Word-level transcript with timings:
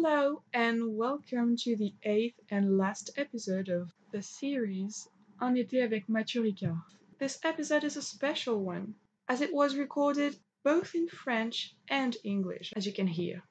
Hello, 0.00 0.44
and 0.54 0.96
welcome 0.96 1.56
to 1.56 1.74
the 1.74 1.92
eighth 2.04 2.38
and 2.52 2.78
last 2.78 3.10
episode 3.16 3.68
of 3.68 3.92
the 4.12 4.22
series 4.22 5.08
En 5.40 5.56
été 5.56 5.82
avec 5.84 6.08
Matthieu 6.08 6.40
Ricard. 6.40 6.80
This 7.18 7.40
episode 7.42 7.82
is 7.82 7.96
a 7.96 8.02
special 8.02 8.60
one, 8.60 8.94
as 9.28 9.40
it 9.40 9.52
was 9.52 9.74
recorded 9.74 10.36
both 10.62 10.94
in 10.94 11.08
French 11.08 11.74
and 11.88 12.16
English, 12.22 12.72
as 12.76 12.86
you 12.86 12.92
can 12.92 13.08
hear. 13.08 13.42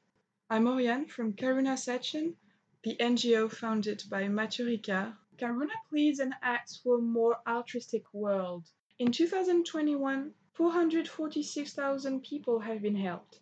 I'm 0.49 0.67
Oriane 0.67 1.09
from 1.09 1.33
Karuna-Shechen, 1.33 2.35
the 2.81 2.95
NGO 2.95 3.51
founded 3.51 4.03
by 4.09 4.29
Matthieu 4.29 4.67
Ricard. 4.67 5.17
Karuna 5.37 5.75
pleads 5.89 6.19
and 6.19 6.33
acts 6.41 6.77
for 6.77 6.99
a 6.99 7.01
more 7.01 7.39
altruistic 7.45 8.05
world. 8.13 8.63
In 8.99 9.11
2021, 9.11 10.33
446,000 10.53 12.23
people 12.23 12.59
have 12.59 12.81
been 12.81 12.95
helped. 12.95 13.41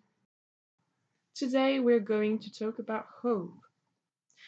Today 1.36 1.82
we're 1.82 2.00
going 2.00 2.40
to 2.40 2.54
talk 2.54 2.80
about 2.80 3.08
hope. 3.22 3.60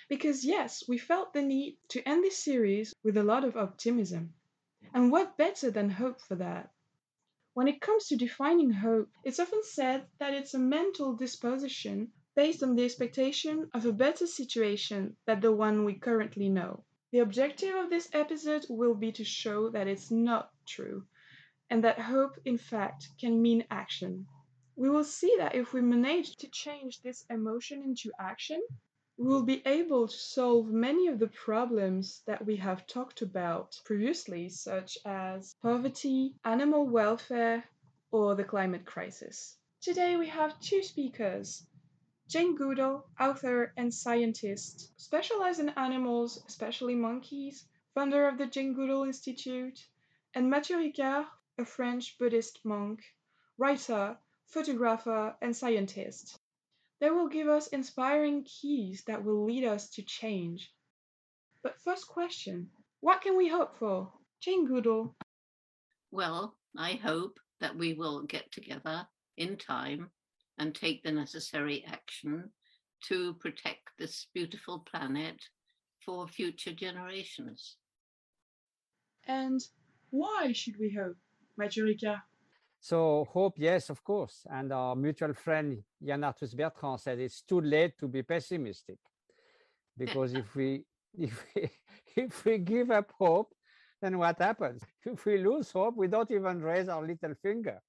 Because, 0.08 0.46
yes, 0.46 0.86
we 0.88 0.98
felt 0.98 1.34
the 1.34 1.41
need 1.41 1.76
to 1.90 2.02
end 2.08 2.23
this 2.23 2.41
series 2.41 2.94
with 3.04 3.18
a 3.18 3.23
lot 3.23 3.44
of 3.44 3.58
optimism. 3.58 4.34
And 4.94 5.12
what 5.12 5.36
better 5.36 5.70
than 5.70 5.90
hope 5.90 6.22
for 6.22 6.36
that? 6.36 6.72
When 7.55 7.68
it 7.68 7.82
comes 7.82 8.08
to 8.08 8.16
defining 8.16 8.72
hope, 8.72 9.10
it's 9.26 9.38
often 9.38 9.63
said 9.63 10.05
that 10.20 10.34
it's 10.34 10.54
a 10.54 10.60
mental 10.60 11.13
disposition 11.13 12.13
based 12.38 12.63
on 12.63 12.77
the 12.77 12.86
expectation 12.86 13.70
of 13.74 13.85
a 13.85 13.91
better 13.91 14.26
situation 14.26 15.18
than 15.26 15.41
the 15.41 15.52
one 15.52 15.84
we 15.84 15.96
currently 15.96 16.48
know. 16.48 16.85
The 17.12 17.20
objective 17.20 17.76
of 17.76 17.90
this 17.90 18.08
episode 18.13 18.66
will 18.70 18.96
be 18.96 19.12
to 19.12 19.26
show 19.26 19.68
that 19.72 19.88
it's 19.88 20.10
not 20.10 20.52
true, 20.66 21.04
and 21.70 21.84
that 21.84 21.99
hope, 21.99 22.38
in 22.46 22.58
fact, 22.58 23.10
can 23.20 23.41
mean 23.41 23.66
action. 23.70 24.26
We 24.80 24.91
will 24.91 25.04
see 25.04 25.36
that 25.40 25.55
if 25.55 25.73
we 25.73 25.81
manage 25.81 26.36
to 26.36 26.48
change 26.49 27.02
this 27.02 27.26
emotion 27.32 27.82
into 27.82 28.12
action, 28.20 28.62
we 29.18 29.26
will 29.26 29.41
be 29.41 29.65
able 29.65 30.07
to 30.07 30.15
solve 30.15 30.68
many 30.68 31.07
of 31.07 31.18
the 31.18 31.29
problems 31.29 32.21
that 32.27 32.46
we 32.46 32.57
have 32.57 32.85
talked 32.85 33.24
about 33.24 33.82
previously, 33.85 34.49
such 34.49 34.99
as 35.04 35.55
poverty, 35.63 36.35
animal 36.46 36.88
welfare, 36.88 37.63
or 38.12 38.35
the 38.35 38.43
climate 38.43 38.85
crisis. 38.85 39.57
Today 39.82 40.16
we 40.16 40.27
have 40.27 40.60
two 40.60 40.84
speakers. 40.84 41.66
Jane 42.27 42.55
Goodall, 42.55 43.10
author 43.20 43.73
and 43.77 43.91
scientist, 43.91 44.91
specialized 45.01 45.60
in 45.60 45.70
animals, 45.70 46.44
especially 46.48 46.94
monkeys, 46.94 47.66
founder 47.96 48.27
of 48.27 48.38
the 48.38 48.46
Jane 48.46 48.76
Goodall 48.76 49.05
Institute, 49.05 49.88
and 50.35 50.51
Matthieu 50.51 50.77
Ricard, 50.77 51.26
a 51.57 51.66
French 51.66 52.20
Buddhist 52.20 52.63
monk, 52.63 53.01
writer, 53.57 54.20
photographer, 54.48 55.35
and 55.41 55.55
scientist. 55.55 56.40
They 56.99 57.09
will 57.09 57.27
give 57.27 57.48
us 57.48 57.67
inspiring 57.67 58.43
keys 58.43 59.04
that 59.05 59.23
will 59.23 59.45
lead 59.45 59.63
us 59.63 59.89
to 59.91 60.01
change. 60.01 60.71
But 61.62 61.79
first 61.81 62.07
question, 62.07 62.70
what 63.01 63.21
can 63.21 63.37
we 63.37 63.48
hope 63.48 63.77
for? 63.77 64.12
Jane 64.39 64.66
Goodall. 64.66 65.16
Well, 66.12 66.56
I 66.75 66.94
hope 66.94 67.39
that 67.59 67.75
we 67.75 67.94
will 67.94 68.23
get 68.23 68.51
together 68.51 69.07
in 69.35 69.57
time 69.57 70.09
and 70.57 70.73
take 70.73 71.03
the 71.03 71.11
necessary 71.11 71.84
action 71.85 72.51
to 73.09 73.34
protect 73.35 73.89
this 74.00 74.28
beautiful 74.34 74.79
planet 74.79 75.39
for 76.03 76.28
future 76.28 76.73
generations. 76.73 77.78
And 79.28 79.61
why 80.09 80.53
should 80.53 80.79
we 80.79 80.94
hope, 80.94 81.17
Ricard? 81.59 82.22
So 82.88 83.28
hope, 83.34 83.56
yes, 83.57 83.90
of 83.90 84.02
course. 84.02 84.46
And 84.50 84.72
our 84.72 84.96
mutual 84.96 85.34
friend 85.34 85.84
Yann 86.00 86.22
Arthus 86.22 86.56
Bertrand 86.56 87.02
said 87.02 87.19
it's 87.19 87.41
too 87.41 87.59
late 87.59 87.97
to 88.00 88.07
be 88.07 88.24
pessimistic, 88.24 88.97
because 89.97 90.34
if 90.34 90.56
we 90.56 90.85
if 91.19 91.45
we 91.53 91.69
if 92.16 92.45
we 92.45 92.57
give 92.59 92.89
up 92.91 93.11
hope, 93.19 93.51
then 94.01 94.17
what 94.17 94.39
happens? 94.39 94.84
If 95.06 95.25
we 95.25 95.38
lose 95.38 95.69
hope, 95.69 95.97
we 95.97 96.07
don't 96.07 96.31
even 96.31 96.61
raise 96.61 96.88
our 96.88 97.06
little 97.06 97.35
finger. 97.41 97.81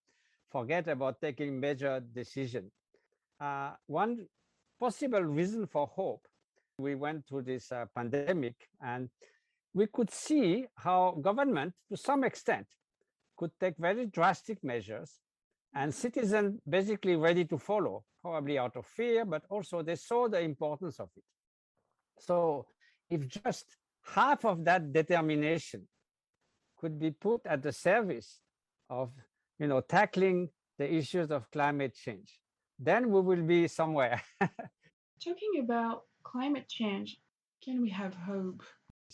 Forget 0.51 0.89
about 0.89 1.21
taking 1.21 1.61
major 1.61 2.01
decision. 2.01 2.73
Uh, 3.41 3.75
one 3.87 4.27
possible 4.81 5.23
reason 5.23 5.69
for 5.69 5.87
hope, 5.87 6.27
we 6.77 6.97
went 6.97 7.25
through 7.25 7.43
this 7.43 7.71
uh, 7.71 7.85
pandemic 7.95 8.57
and 8.83 9.11
we 9.75 9.87
could 9.87 10.11
see 10.11 10.67
how 10.75 11.21
government, 11.23 11.73
to 11.89 11.97
some 11.97 12.25
extent, 12.25 12.67
could 13.39 13.53
take 13.59 13.77
very 13.79 14.07
drastic 14.07 14.63
measures 14.63 15.11
and 15.75 15.95
citizens 15.95 16.61
basically 16.69 17.17
ready 17.17 17.45
to 17.45 17.59
follow, 17.59 18.05
probably 18.23 18.59
out 18.59 18.77
of 18.77 18.85
fear, 18.85 19.25
but 19.25 19.45
also 19.49 19.83
they 19.83 19.95
saw 19.97 20.29
the 20.29 20.41
importance 20.41 20.99
of 20.99 21.09
it. 21.17 21.25
So 22.19 22.67
if 23.09 23.27
just 23.29 23.77
half 24.03 24.45
of 24.45 24.65
that 24.65 24.93
determination 24.93 25.87
could 26.79 26.99
be 26.99 27.11
put 27.11 27.41
at 27.47 27.63
the 27.63 27.73
service 27.73 28.41
of 28.91 29.11
you 29.59 29.67
know 29.67 29.81
tackling 29.81 30.49
the 30.79 30.93
issues 30.93 31.31
of 31.31 31.51
climate 31.51 31.95
change 31.95 32.39
then 32.79 33.11
we 33.11 33.21
will 33.21 33.43
be 33.43 33.67
somewhere 33.69 34.23
Talking 35.21 35.65
about 35.65 36.05
climate 36.23 36.69
change, 36.69 37.19
can 37.65 37.83
we 37.83 37.91
have 37.91 38.15
hope? 38.15 38.63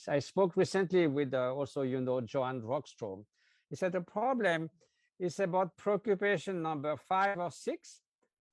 i 0.08 0.18
spoke 0.18 0.56
recently 0.56 1.06
with 1.06 1.32
uh, 1.32 1.54
also 1.54 1.82
you 1.82 2.00
know 2.00 2.20
johan 2.20 2.60
rockstrom 2.60 3.24
he 3.70 3.76
said 3.76 3.92
the 3.92 4.00
problem 4.00 4.70
is 5.18 5.38
about 5.40 5.76
preoccupation 5.76 6.62
number 6.62 6.96
five 6.96 7.38
or 7.38 7.50
six 7.50 8.00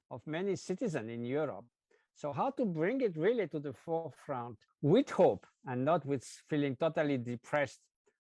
of 0.10 0.22
many 0.26 0.56
citizens 0.56 1.10
in 1.10 1.24
europe. 1.24 1.66
So 2.14 2.34
how 2.34 2.52
to 2.52 2.66
bring 2.66 3.02
it 3.02 3.18
really 3.18 3.48
to 3.48 3.60
the 3.60 3.74
forefront 3.74 4.58
with 4.82 5.10
hope 5.10 5.48
and 5.66 5.84
not 5.86 6.06
with 6.06 6.24
feeling 6.50 6.76
totally 6.76 7.18
depressed 7.18 7.80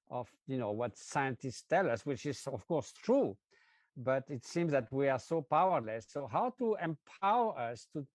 of 0.10 0.30
you 0.48 0.58
know 0.58 0.72
what 0.72 0.98
scientists 0.98 1.64
tell 1.70 1.90
us 1.90 2.06
which 2.06 2.26
is 2.26 2.46
of 2.48 2.68
course 2.68 2.92
true 2.92 3.38
but 3.98 4.24
it 4.30 4.46
seems 4.46 4.72
that 4.72 4.88
we 4.92 5.10
are 5.10 5.20
so 5.20 5.42
powerless. 5.42 6.06
So 6.10 6.28
how 6.32 6.54
to 6.60 6.78
empower 6.82 7.58
us 7.58 7.88
to 7.94 8.06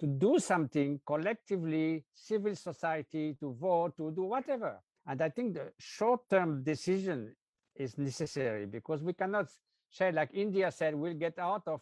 to 0.00 0.06
do 0.06 0.38
something 0.40 1.00
collectively 1.06 2.04
civil 2.12 2.54
society 2.56 3.36
to 3.38 3.54
vote 3.54 3.96
to 3.96 4.10
do 4.10 4.24
whatever. 4.24 4.80
And 5.06 5.20
i 5.22 5.28
think 5.28 5.54
the 5.54 5.72
short-term 5.78 6.64
decision 6.64 7.34
is 7.76 7.98
necessary 7.98 8.66
because 8.66 9.02
we 9.02 9.12
cannot 9.12 9.48
say 9.90 10.10
like 10.12 10.30
india 10.32 10.70
said 10.70 10.94
we'll 10.94 11.14
get 11.14 11.38
out 11.38 11.62
of 11.66 11.80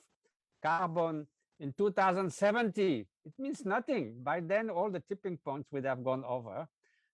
carbon 0.62 1.26
in 1.60 1.72
2070 1.72 3.06
it 3.24 3.32
means 3.38 3.64
nothing 3.64 4.14
by 4.22 4.40
then 4.40 4.70
all 4.70 4.90
the 4.90 5.00
tipping 5.08 5.36
points 5.36 5.70
would 5.72 5.84
have 5.84 6.04
gone 6.04 6.24
over 6.24 6.68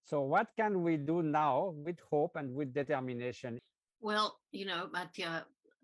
so 0.09 0.22
what 0.22 0.49
can 0.56 0.83
we 0.83 0.97
do 0.97 1.22
now 1.22 1.75
with 1.84 1.99
hope 2.11 2.37
and 2.37 2.55
with 2.55 2.72
determination? 2.72 3.59
Well, 4.00 4.38
you 4.53 4.65
know, 4.65 4.88
Matthieu, 4.91 5.27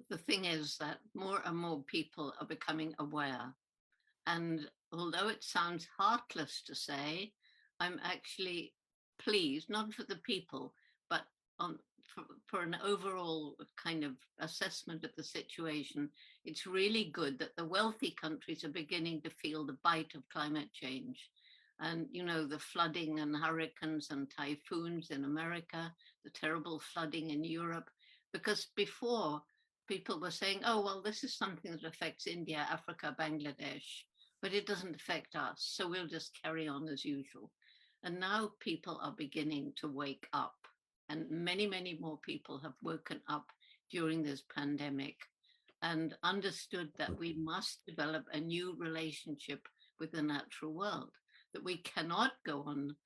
the 0.08 0.16
thing 0.16 0.46
is 0.46 0.78
that 0.78 1.00
more 1.14 1.42
and 1.44 1.58
more 1.58 1.82
people 1.82 2.32
are 2.40 2.46
becoming 2.46 2.94
aware. 2.98 3.52
And 4.26 4.66
although 4.92 5.28
it 5.28 5.44
sounds 5.44 5.86
heartless 5.98 6.62
to 6.66 6.74
say, 6.74 7.32
I'm 7.80 8.00
actually 8.02 8.72
pleased, 9.18 9.68
not 9.68 9.92
for 9.92 10.04
the 10.04 10.16
people, 10.16 10.72
but 11.10 11.26
on, 11.58 11.78
for, 12.54 12.62
an 12.62 12.76
overall 12.84 13.56
kind 13.82 14.04
of 14.04 14.12
assessment 14.38 15.02
of 15.02 15.10
the 15.16 15.24
situation. 15.24 16.08
It's 16.44 16.68
really 16.68 17.10
good 17.12 17.36
that 17.40 17.56
the 17.56 17.64
wealthy 17.64 18.14
countries 18.20 18.62
are 18.62 18.68
beginning 18.68 19.22
to 19.22 19.30
feel 19.30 19.66
the 19.66 19.76
bite 19.82 20.14
of 20.14 20.28
climate 20.32 20.68
change 20.72 21.18
and 21.80 22.06
you 22.12 22.24
know 22.24 22.46
the 22.46 22.60
flooding 22.60 23.18
and 23.18 23.34
hurricanes 23.34 24.12
and 24.12 24.30
typhoons 24.30 25.10
in 25.10 25.24
america 25.24 25.92
the 26.22 26.30
terrible 26.30 26.80
flooding 26.92 27.30
in 27.30 27.42
europe 27.42 27.90
because 28.32 28.68
before 28.76 29.42
people 29.88 30.20
were 30.20 30.30
saying 30.30 30.60
oh 30.64 30.80
well 30.80 31.02
this 31.02 31.24
is 31.24 31.36
something 31.36 31.72
that 31.72 31.82
affects 31.82 32.28
india 32.28 32.64
africa 32.70 33.12
bangladesh 33.18 34.04
but 34.40 34.54
it 34.54 34.66
doesn't 34.66 34.94
affect 34.94 35.34
us 35.34 35.72
so 35.74 35.88
we'll 35.88 36.06
just 36.06 36.38
carry 36.40 36.68
on 36.68 36.86
as 36.86 37.04
usual 37.04 37.50
and 38.04 38.20
now 38.20 38.52
people 38.60 39.00
are 39.02 39.16
beginning 39.18 39.72
to 39.74 39.88
wake 39.88 40.28
up 40.32 40.54
and 41.14 41.30
many 41.30 41.66
many 41.66 41.96
more 42.00 42.18
people 42.18 42.58
have 42.58 42.74
woken 42.82 43.20
up 43.28 43.46
during 43.90 44.22
this 44.22 44.42
pandemic 44.54 45.16
and 45.82 46.16
understood 46.24 46.88
that 46.98 47.16
we 47.16 47.36
must 47.38 47.80
develop 47.86 48.24
a 48.32 48.40
new 48.40 48.74
relationship 48.78 49.60
with 50.00 50.10
the 50.10 50.22
natural 50.22 50.72
world 50.72 51.12
that 51.52 51.62
we 51.62 51.76
cannot 51.78 52.32
go 52.44 52.64
on 52.66 52.96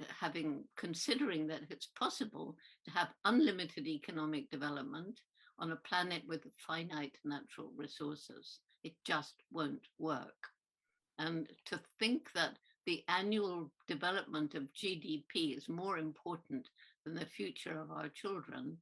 uh, 0.00 0.04
having 0.20 0.64
considering 0.76 1.46
that 1.46 1.60
it's 1.70 1.90
possible 1.98 2.56
to 2.84 2.90
have 2.90 3.08
unlimited 3.24 3.86
economic 3.86 4.50
development 4.50 5.20
on 5.60 5.70
a 5.70 5.82
planet 5.88 6.22
with 6.26 6.40
finite 6.66 7.16
natural 7.24 7.70
resources. 7.76 8.58
It 8.82 8.94
just 9.04 9.34
won't 9.52 9.86
work. 9.98 10.40
And 11.18 11.48
to 11.66 11.78
think 12.00 12.32
that 12.34 12.56
the 12.86 13.04
annual 13.08 13.70
development 13.88 14.54
of 14.54 14.64
gdp 14.74 15.56
is 15.56 15.68
more 15.68 15.98
important 15.98 16.68
than 17.04 17.14
the 17.14 17.26
future 17.26 17.78
of 17.80 17.90
our 17.90 18.08
children 18.08 18.78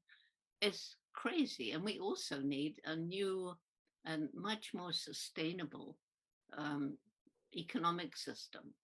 is 0.61 0.97
crazy 1.15 1.73
and 1.73 1.85
we 1.85 1.99
also 1.99 2.41
need 2.41 2.81
a 2.85 2.97
new 2.97 3.55
and 4.05 4.29
much 4.35 4.73
more 4.75 4.93
sustainable 4.93 5.97
um, 6.57 6.97
economic 7.57 8.17
system 8.17 8.75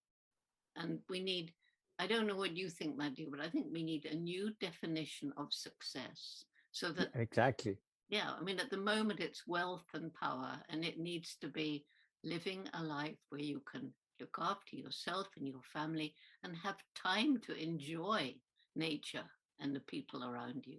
And 0.77 1.01
we 1.09 1.21
need, 1.21 1.53
I 1.99 2.07
don't 2.07 2.27
know 2.27 2.37
what 2.37 2.57
you 2.57 2.69
think, 2.69 2.97
Matthew, 2.97 3.31
but 3.31 3.41
I 3.41 3.49
think 3.51 3.67
we 3.73 3.83
need 3.83 4.07
a 4.07 4.17
new 4.17 4.53
definition 4.61 5.33
of 5.37 5.53
success 5.53 6.45
so 6.73 6.93
that 6.93 7.15
Exactly. 7.15 7.79
yeah, 8.09 8.33
I 8.39 8.43
mean, 8.43 8.59
at 8.61 8.71
the 8.71 8.79
moment 8.79 9.21
it's 9.21 9.47
wealth 9.47 9.87
and 9.95 10.13
power, 10.15 10.63
and 10.69 10.85
it 10.85 10.99
needs 10.99 11.37
to 11.41 11.49
be 11.49 11.85
living 12.25 12.69
a 12.75 12.83
life 12.83 13.19
where 13.31 13.41
you 13.41 13.61
can 13.71 13.93
look 14.21 14.37
after 14.41 14.77
yourself 14.77 15.29
and 15.37 15.47
your 15.47 15.63
family 15.73 16.15
and 16.43 16.57
have 16.57 16.77
time 16.95 17.39
to 17.47 17.55
enjoy 17.55 18.35
nature 18.79 19.25
and 19.61 19.75
the 19.75 19.81
people 19.81 20.25
around 20.25 20.65
you. 20.67 20.79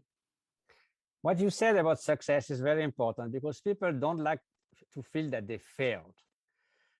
What 1.21 1.39
you 1.39 1.49
said 1.49 1.75
about 1.75 1.99
success 1.99 2.49
is 2.49 2.61
very 2.61 2.83
important 2.83 3.33
because 3.33 3.59
people 3.59 3.91
don't 3.91 4.19
like 4.19 4.39
to 4.93 5.03
feel 5.03 5.29
that 5.31 5.47
they 5.47 5.57
failed. 5.57 6.15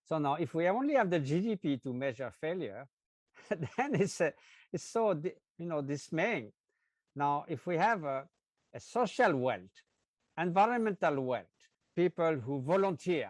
So 0.04 0.18
now, 0.18 0.36
if 0.36 0.54
we 0.54 0.68
only 0.68 0.96
have 0.96 1.10
the 1.10 1.20
GDP 1.20 1.82
to 1.84 1.94
measure 1.94 2.32
failure, 2.42 2.88
then 3.50 3.96
it's 3.96 4.20
a, 4.22 4.34
it's 4.74 4.92
so 4.92 5.12
you 5.58 5.66
know 5.66 5.82
dismaying. 5.82 6.52
Now, 7.16 7.46
if 7.48 7.66
we 7.66 7.78
have 7.78 8.04
a, 8.04 8.24
a 8.74 8.80
social 8.80 9.36
wealth, 9.36 9.76
environmental 10.38 11.22
wealth, 11.22 11.46
people 11.96 12.36
who 12.36 12.62
volunteer, 12.62 13.30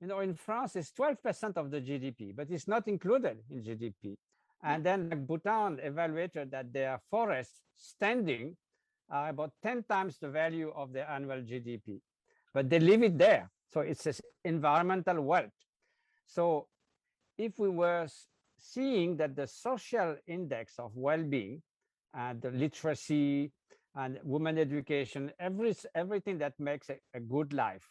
you 0.00 0.06
know, 0.06 0.20
in 0.20 0.34
France, 0.34 0.76
it's 0.76 0.92
12% 0.92 1.56
of 1.56 1.70
the 1.70 1.80
GDP, 1.80 2.34
but 2.34 2.48
it's 2.50 2.68
not 2.68 2.86
included 2.88 3.38
in 3.50 3.62
GDP. 3.62 4.16
And 4.62 4.84
then 4.84 5.24
Bhutan 5.26 5.78
evaluated 5.82 6.50
that 6.50 6.72
their 6.72 7.00
forests 7.10 7.62
standing 7.76 8.56
are 9.10 9.30
about 9.30 9.52
10 9.62 9.84
times 9.88 10.18
the 10.18 10.28
value 10.28 10.72
of 10.74 10.92
their 10.92 11.08
annual 11.08 11.38
GDP, 11.42 12.00
but 12.52 12.68
they 12.68 12.80
leave 12.80 13.02
it 13.02 13.16
there. 13.16 13.50
So 13.72 13.80
it's 13.80 14.06
an 14.06 14.14
environmental 14.44 15.20
wealth. 15.22 15.52
So 16.26 16.66
if 17.36 17.58
we 17.58 17.68
were 17.68 18.08
seeing 18.58 19.16
that 19.18 19.36
the 19.36 19.46
social 19.46 20.16
index 20.26 20.74
of 20.78 20.90
well-being 20.94 21.62
and 22.14 22.42
the 22.42 22.50
literacy 22.50 23.52
and 23.94 24.18
women 24.24 24.58
education, 24.58 25.30
every, 25.38 25.74
everything 25.94 26.38
that 26.38 26.54
makes 26.58 26.90
a, 26.90 26.96
a 27.14 27.20
good 27.20 27.52
life. 27.52 27.88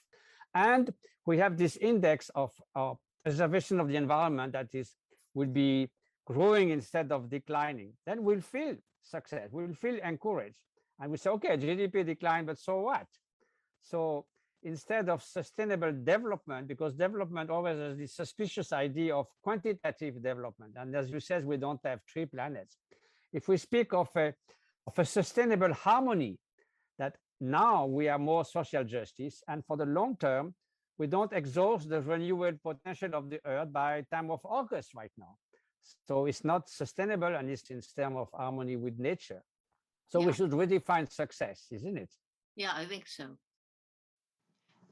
And 0.53 0.91
we 1.25 1.37
have 1.37 1.57
this 1.57 1.77
index 1.77 2.29
of 2.35 2.51
uh, 2.75 2.93
preservation 3.23 3.79
of 3.79 3.87
the 3.87 3.95
environment 3.95 4.53
that 4.53 4.67
is 4.73 4.95
would 5.33 5.53
be 5.53 5.89
growing 6.27 6.69
instead 6.69 7.11
of 7.11 7.29
declining. 7.29 7.93
Then 8.05 8.23
we'll 8.23 8.41
feel 8.41 8.75
success. 9.01 9.47
We'll 9.51 9.73
feel 9.73 9.97
encouraged. 10.03 10.57
And 10.99 11.11
we 11.11 11.17
say, 11.17 11.29
okay, 11.31 11.55
GDP 11.57 12.05
declined, 12.05 12.47
but 12.47 12.59
so 12.59 12.81
what? 12.81 13.07
So 13.81 14.25
instead 14.63 15.07
of 15.07 15.23
sustainable 15.23 15.93
development, 15.93 16.67
because 16.67 16.93
development 16.93 17.49
always 17.49 17.77
has 17.77 17.97
this 17.97 18.13
suspicious 18.13 18.73
idea 18.73 19.15
of 19.15 19.27
quantitative 19.41 20.15
development. 20.21 20.73
And 20.75 20.93
as 20.95 21.09
you 21.09 21.21
said, 21.21 21.45
we 21.45 21.55
don't 21.55 21.79
have 21.85 22.01
three 22.11 22.25
planets. 22.25 22.75
If 23.31 23.47
we 23.47 23.55
speak 23.57 23.93
of 23.93 24.09
a, 24.17 24.33
of 24.85 24.99
a 24.99 25.05
sustainable 25.05 25.73
harmony, 25.73 26.39
that 26.99 27.15
now 27.39 27.85
we 27.85 28.09
are 28.09 28.19
more 28.19 28.43
social 28.43 28.83
justice, 28.83 29.43
and 29.47 29.63
for 29.65 29.77
the 29.77 29.85
long 29.85 30.17
term, 30.17 30.55
we 30.97 31.05
don't 31.05 31.31
exhaust 31.31 31.87
the 31.87 32.01
renewable 32.01 32.57
potential 32.63 33.13
of 33.13 33.29
the 33.29 33.39
earth 33.45 33.71
by 33.71 34.03
time 34.11 34.31
of 34.31 34.39
August 34.43 34.95
right 34.95 35.11
now. 35.17 35.35
So 36.07 36.25
it's 36.25 36.43
not 36.43 36.69
sustainable 36.69 37.35
and 37.35 37.49
it's 37.49 37.69
in 37.69 37.81
terms 37.81 38.17
of 38.17 38.29
harmony 38.33 38.75
with 38.75 38.99
nature. 38.99 39.43
So 40.07 40.19
Yeah. 40.19 40.27
we 40.27 40.33
should 40.33 40.51
redefine 40.51 41.11
success, 41.11 41.67
isn't 41.71 41.97
it? 41.97 42.13
Yeah, 42.55 42.73
I 42.75 42.85
think 42.85 43.07
so. 43.07 43.37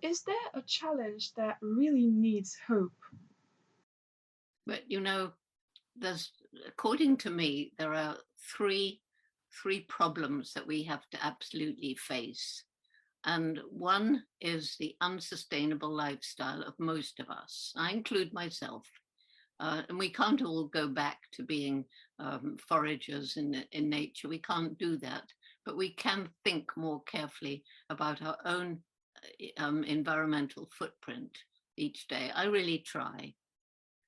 Is 0.01 0.23
there 0.23 0.49
a 0.53 0.61
challenge 0.61 1.33
that 1.33 1.57
really 1.61 2.07
needs 2.07 2.55
hope? 2.67 2.93
But 4.65 4.89
you 4.89 4.99
know, 4.99 5.33
there's 5.95 6.31
according 6.67 7.17
to 7.17 7.29
me, 7.29 7.73
there 7.77 7.93
are 7.93 8.17
three 8.57 9.01
three 9.63 9.81
problems 9.81 10.53
that 10.53 10.67
we 10.67 10.83
have 10.83 11.09
to 11.09 11.25
absolutely 11.25 11.95
face. 11.95 12.63
And 13.23 13.59
one 13.71 14.23
is 14.41 14.75
the 14.79 14.95
unsustainable 15.01 15.89
lifestyle 15.89 16.61
of 16.61 16.77
most 16.77 17.19
of 17.19 17.29
us. 17.29 17.73
I 17.75 17.91
include 17.91 18.33
myself. 18.33 18.85
Uh, 19.59 19.83
and 19.87 19.97
we 19.97 20.09
can't 20.09 20.41
all 20.41 20.65
go 20.67 20.87
back 20.87 21.19
to 21.31 21.43
being 21.43 21.85
um, 22.19 22.57
foragers 22.69 23.37
in, 23.37 23.63
in 23.71 23.89
nature. 23.89 24.27
We 24.27 24.39
can't 24.39 24.77
do 24.77 24.97
that. 24.97 25.23
But 25.65 25.77
we 25.77 25.93
can 25.93 26.29
think 26.43 26.69
more 26.75 27.01
carefully 27.03 27.63
about 27.89 28.21
our 28.21 28.37
own 28.45 28.79
uh, 29.23 29.63
um, 29.63 29.83
environmental 29.83 30.69
footprint 30.77 31.31
each 31.77 32.07
day. 32.07 32.31
I 32.35 32.45
really 32.45 32.79
try. 32.79 33.33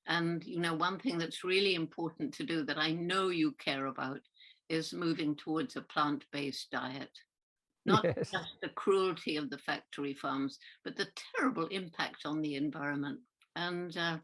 And 0.07 0.44
you 0.45 0.59
know, 0.59 0.73
one 0.73 0.99
thing 0.99 1.17
that's 1.17 1.44
really 1.44 1.75
important 1.75 2.33
to 2.35 2.43
do 2.43 2.63
that 2.65 2.77
I 2.77 2.91
know 2.91 3.29
you 3.29 3.53
care 3.53 3.88
about 3.88 4.21
is 4.69 4.93
moving 4.93 5.35
towards 5.35 5.75
a 5.75 5.81
plant-based 5.81 6.71
diet. 6.71 7.11
Not 7.85 8.03
Yes. 8.03 8.31
just 8.31 8.59
the 8.61 8.69
cruelty 8.69 9.38
of 9.38 9.50
the 9.50 9.59
factory 9.59 10.13
farms, 10.13 10.59
but 10.83 10.97
the 10.97 11.07
terrible 11.33 11.67
impact 11.67 12.25
on 12.25 12.41
the 12.41 12.55
environment. 12.55 13.19
And 13.55 13.95
uh, 13.95 14.17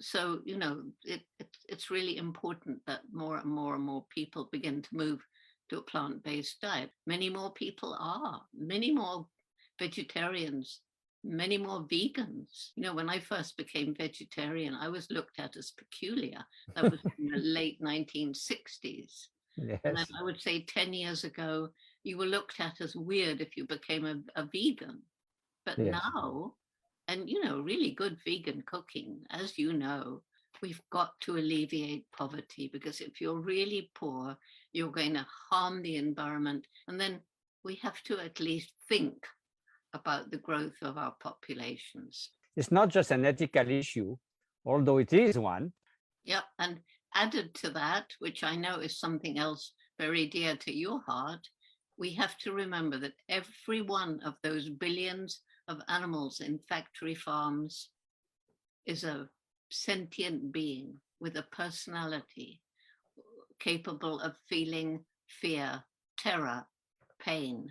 so, 0.00 0.40
you 0.44 0.56
know, 0.56 0.82
it, 1.04 1.22
it, 1.38 1.48
it's 1.68 1.90
really 1.90 2.16
important 2.16 2.78
that 2.86 3.00
more 3.12 3.38
and 3.38 3.50
more 3.50 3.74
and 3.74 3.84
more 3.84 4.04
people 4.10 4.48
begin 4.52 4.82
to 4.82 4.88
move 4.92 5.20
to 5.68 5.78
a 5.78 5.82
plant-based 5.82 6.60
diet. 6.60 6.90
Many 7.06 7.28
more 7.28 7.52
people 7.52 7.96
are. 7.98 8.42
Many 8.54 8.92
more 8.92 9.26
vegetarians 9.78 10.80
many 11.24 11.58
more 11.58 11.82
vegans. 11.82 12.70
You 12.76 12.84
know, 12.84 12.94
when 12.94 13.10
I 13.10 13.18
first 13.18 13.56
became 13.56 13.94
vegetarian, 13.94 14.74
I 14.74 14.88
was 14.88 15.10
looked 15.10 15.38
at 15.38 15.56
as 15.56 15.72
peculiar. 15.76 16.44
That 16.74 16.90
was 16.90 17.00
in 17.18 17.28
the 17.30 17.38
late 17.42 17.80
1960s. 17.82 19.26
And 19.58 19.96
then 19.96 20.06
I 20.18 20.22
would 20.22 20.40
say 20.40 20.64
10 20.64 20.92
years 20.92 21.24
ago, 21.24 21.68
you 22.04 22.16
were 22.16 22.26
looked 22.26 22.60
at 22.60 22.80
as 22.80 22.94
weird 22.94 23.40
if 23.40 23.56
you 23.56 23.66
became 23.66 24.04
a, 24.04 24.40
a 24.40 24.44
vegan. 24.52 25.02
But 25.66 25.78
Yes. 25.78 26.00
now, 26.14 26.54
and 27.08 27.28
you 27.28 27.42
know, 27.42 27.60
really 27.60 27.90
good 27.92 28.18
vegan 28.24 28.62
cooking, 28.66 29.20
as 29.30 29.58
you 29.58 29.72
know, 29.72 30.22
we've 30.62 30.80
got 30.90 31.18
to 31.20 31.38
alleviate 31.38 32.04
poverty 32.16 32.68
because 32.72 33.00
if 33.00 33.20
you're 33.20 33.40
really 33.40 33.90
poor, 33.94 34.36
you're 34.72 34.92
going 34.92 35.14
to 35.14 35.26
harm 35.50 35.82
the 35.82 35.96
environment. 35.96 36.66
And 36.86 37.00
then 37.00 37.20
we 37.64 37.76
have 37.76 38.02
to 38.04 38.18
at 38.18 38.40
least 38.40 38.72
think 38.88 39.26
about 39.94 40.30
the 40.30 40.38
growth 40.38 40.76
of 40.82 40.98
our 40.98 41.14
populations. 41.20 42.30
It's 42.56 42.70
not 42.70 42.90
just 42.90 43.10
an 43.10 43.24
ethical 43.24 43.70
issue, 43.70 44.16
although 44.64 44.98
it 44.98 45.12
is 45.12 45.38
one. 45.38 45.72
Yeah, 46.24 46.42
and 46.58 46.80
added 47.14 47.54
to 47.54 47.70
that, 47.70 48.12
which 48.18 48.44
I 48.44 48.54
know 48.56 48.80
is 48.80 48.98
something 48.98 49.38
else 49.38 49.72
very 49.98 50.26
dear 50.26 50.56
to 50.56 50.76
your 50.76 51.00
heart, 51.06 51.48
we 51.96 52.10
have 52.14 52.36
to 52.38 52.52
remember 52.52 52.98
that 52.98 53.14
every 53.28 53.82
one 53.82 54.20
of 54.24 54.34
those 54.42 54.68
billions 54.68 55.40
of 55.68 55.80
animals 55.88 56.40
in 56.40 56.58
factory 56.68 57.14
farms 57.14 57.90
is 58.86 59.04
a 59.04 59.28
sentient 59.70 60.50
being 60.50 60.94
with 61.20 61.36
a 61.36 61.46
personality 61.52 62.60
capable 63.60 64.20
of 64.20 64.36
feeling 64.48 65.04
fear, 65.26 65.82
terror, 66.18 66.64
pain. 67.20 67.70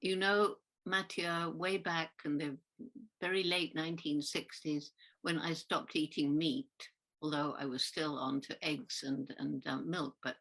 You 0.00 0.16
know, 0.16 0.56
Matthieu, 0.86 1.50
way 1.56 1.78
back 1.78 2.10
in 2.24 2.36
the 2.36 2.56
very 3.20 3.42
late 3.42 3.74
1960s, 3.74 4.86
when 5.22 5.38
I 5.38 5.54
stopped 5.54 5.96
eating 5.96 6.36
meat, 6.36 6.66
although 7.22 7.54
I 7.58 7.64
was 7.64 7.84
still 7.84 8.18
on 8.18 8.40
to 8.42 8.64
eggs 8.64 9.02
and, 9.06 9.32
and 9.38 9.66
um, 9.66 9.88
milk, 9.88 10.14
but 10.22 10.36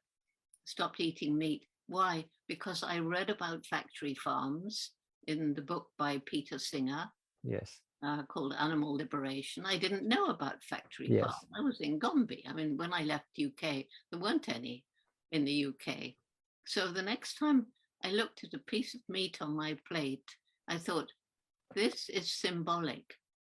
stopped 0.66 1.00
eating 1.00 1.38
meat. 1.38 1.66
Why? 1.88 2.26
Because 2.48 2.84
I 2.84 3.00
read 3.00 3.30
about 3.30 3.66
factory 3.66 4.16
farms 4.16 4.92
in 5.28 5.54
the 5.54 5.62
book 5.62 5.88
by 5.98 6.20
Peter 6.26 6.58
Singer 6.60 7.10
Yes. 7.44 7.80
uh, 8.04 8.24
called 8.24 8.54
Animal 8.58 8.96
Liberation. 8.96 9.66
I 9.66 9.78
didn't 9.78 10.08
know 10.08 10.28
about 10.28 10.64
factory 10.64 11.10
Yes. 11.10 11.22
farms. 11.22 11.48
I 11.56 11.62
was 11.62 11.80
in 11.82 12.00
Gombe. 12.00 12.42
I 12.48 12.54
mean, 12.54 12.78
when 12.78 12.94
I 12.94 13.04
left 13.04 13.40
UK, 13.40 13.86
there 14.12 14.20
weren't 14.20 14.50
any 14.50 14.86
in 15.32 15.46
the 15.46 15.66
UK. 15.68 16.16
So 16.66 16.92
the 16.92 17.02
next 17.02 17.36
time 17.36 17.68
I 18.04 18.12
looked 18.12 18.44
at 18.44 18.54
a 18.54 18.64
piece 18.64 18.94
of 18.94 19.02
meat 19.10 19.38
on 19.42 19.56
my 19.56 19.78
plate, 19.88 20.30
I 20.68 20.78
thought, 20.78 21.12
this 21.76 22.08
is 22.10 22.32
symbolic 22.40 23.06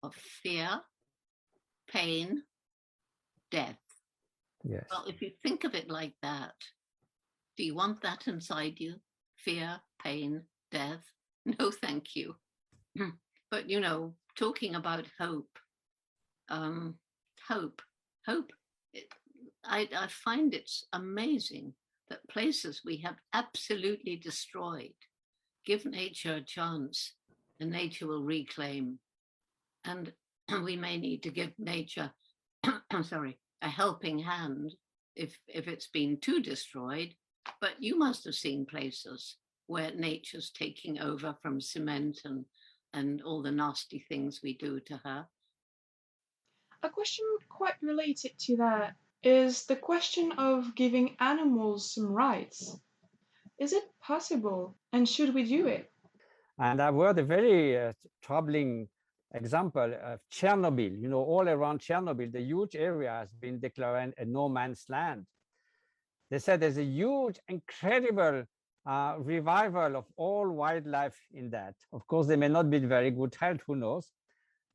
of 0.04 0.16
fear, 0.16 0.82
pain, 1.88 2.44
death. 3.52 3.78
Yes. 4.64 4.86
Well, 4.90 5.06
if 5.08 5.22
you 5.22 5.32
think 5.44 5.64
of 5.64 5.76
it 5.76 5.90
like 5.90 6.16
that, 6.22 6.56
do 7.58 7.64
you 7.64 7.76
want 7.76 8.02
that 8.02 8.28
inside 8.28 8.80
you? 8.80 8.96
Fear, 9.38 9.80
pain, 10.04 10.44
death? 10.72 11.04
No, 11.60 11.72
thank 11.72 12.16
you. 12.16 12.36
but 13.52 13.70
you 13.70 13.80
know, 13.80 14.14
talking 14.36 14.76
about 14.76 15.06
hope, 15.20 15.60
um, 16.50 16.96
hope, 17.48 17.82
hope. 18.26 18.52
It, 18.94 19.06
I, 19.64 19.88
I 19.96 20.08
find 20.08 20.54
it's 20.54 20.86
amazing 20.94 21.74
that 22.10 22.28
places 22.30 22.82
we 22.86 22.98
have 22.98 23.16
absolutely 23.34 24.16
destroyed, 24.16 24.94
give 25.66 25.86
nature 25.86 26.36
a 26.36 26.42
chance, 26.42 27.14
and 27.60 27.72
nature 27.72 28.08
will 28.08 28.24
reclaim. 28.24 29.00
And 29.86 30.14
we 30.64 30.76
may 30.76 30.98
need 30.98 31.24
to 31.24 31.30
give 31.32 31.52
nature, 31.58 32.12
I'm 32.92 33.04
sorry, 33.04 33.38
a 33.62 33.70
helping 33.70 34.20
hand 34.20 34.74
if 35.16 35.38
if 35.48 35.68
it's 35.68 35.88
been 35.88 36.20
too 36.20 36.42
destroyed. 36.42 37.14
But 37.62 37.74
you 37.80 37.98
must 37.98 38.26
have 38.26 38.36
seen 38.36 38.66
places 38.66 39.38
where 39.68 39.92
nature's 39.94 40.52
taking 40.52 41.00
over 41.00 41.36
from 41.42 41.60
cement 41.60 42.22
and 42.26 42.46
and 42.94 43.22
all 43.24 43.42
the 43.42 43.52
nasty 43.52 44.00
things 44.00 44.40
we 44.42 44.54
do 44.58 44.80
to 44.80 44.98
her. 45.04 45.28
A 46.84 46.90
question 46.90 47.26
quite 47.50 47.76
related 47.82 48.32
to 48.40 48.56
that 48.58 48.96
is 49.24 49.66
the 49.66 49.76
question 49.76 50.32
of 50.38 50.76
giving 50.76 51.18
animals 51.20 51.94
some 51.94 52.08
rights. 52.08 52.80
Is 53.60 53.74
it 53.74 53.84
possible 54.02 54.78
and 54.94 55.08
should 55.08 55.34
we 55.34 55.44
do 55.44 55.68
it? 55.68 55.92
And 56.60 56.82
I've 56.82 56.96
heard 56.96 57.20
a 57.20 57.24
very 57.24 57.78
uh, 57.78 57.94
troubling 58.22 58.88
example 59.34 59.94
of 60.04 60.20
Chernobyl. 60.32 61.02
You 61.02 61.10
know, 61.10 61.24
all 61.24 61.48
around 61.50 61.80
Chernobyl, 61.80 62.32
the 62.32 62.42
huge 62.42 62.76
area 62.76 63.12
has 63.12 63.34
been 63.34 63.60
declared 63.60 64.14
a 64.18 64.26
no 64.26 64.48
man's 64.48 64.86
land. 64.90 65.26
They 66.30 66.40
said 66.40 66.60
there's 66.60 66.78
a 66.78 66.84
huge, 66.84 67.40
incredible 67.48 68.46
uh, 68.86 69.16
revival 69.20 69.96
of 69.96 70.06
all 70.16 70.50
wildlife 70.50 71.20
in 71.34 71.50
that. 71.50 71.76
Of 71.92 72.06
course, 72.08 72.28
they 72.28 72.36
may 72.36 72.48
not 72.48 72.70
be 72.70 72.78
in 72.78 72.88
very 72.88 73.12
good 73.12 73.36
health, 73.40 73.62
who 73.66 73.76
knows? 73.76 74.12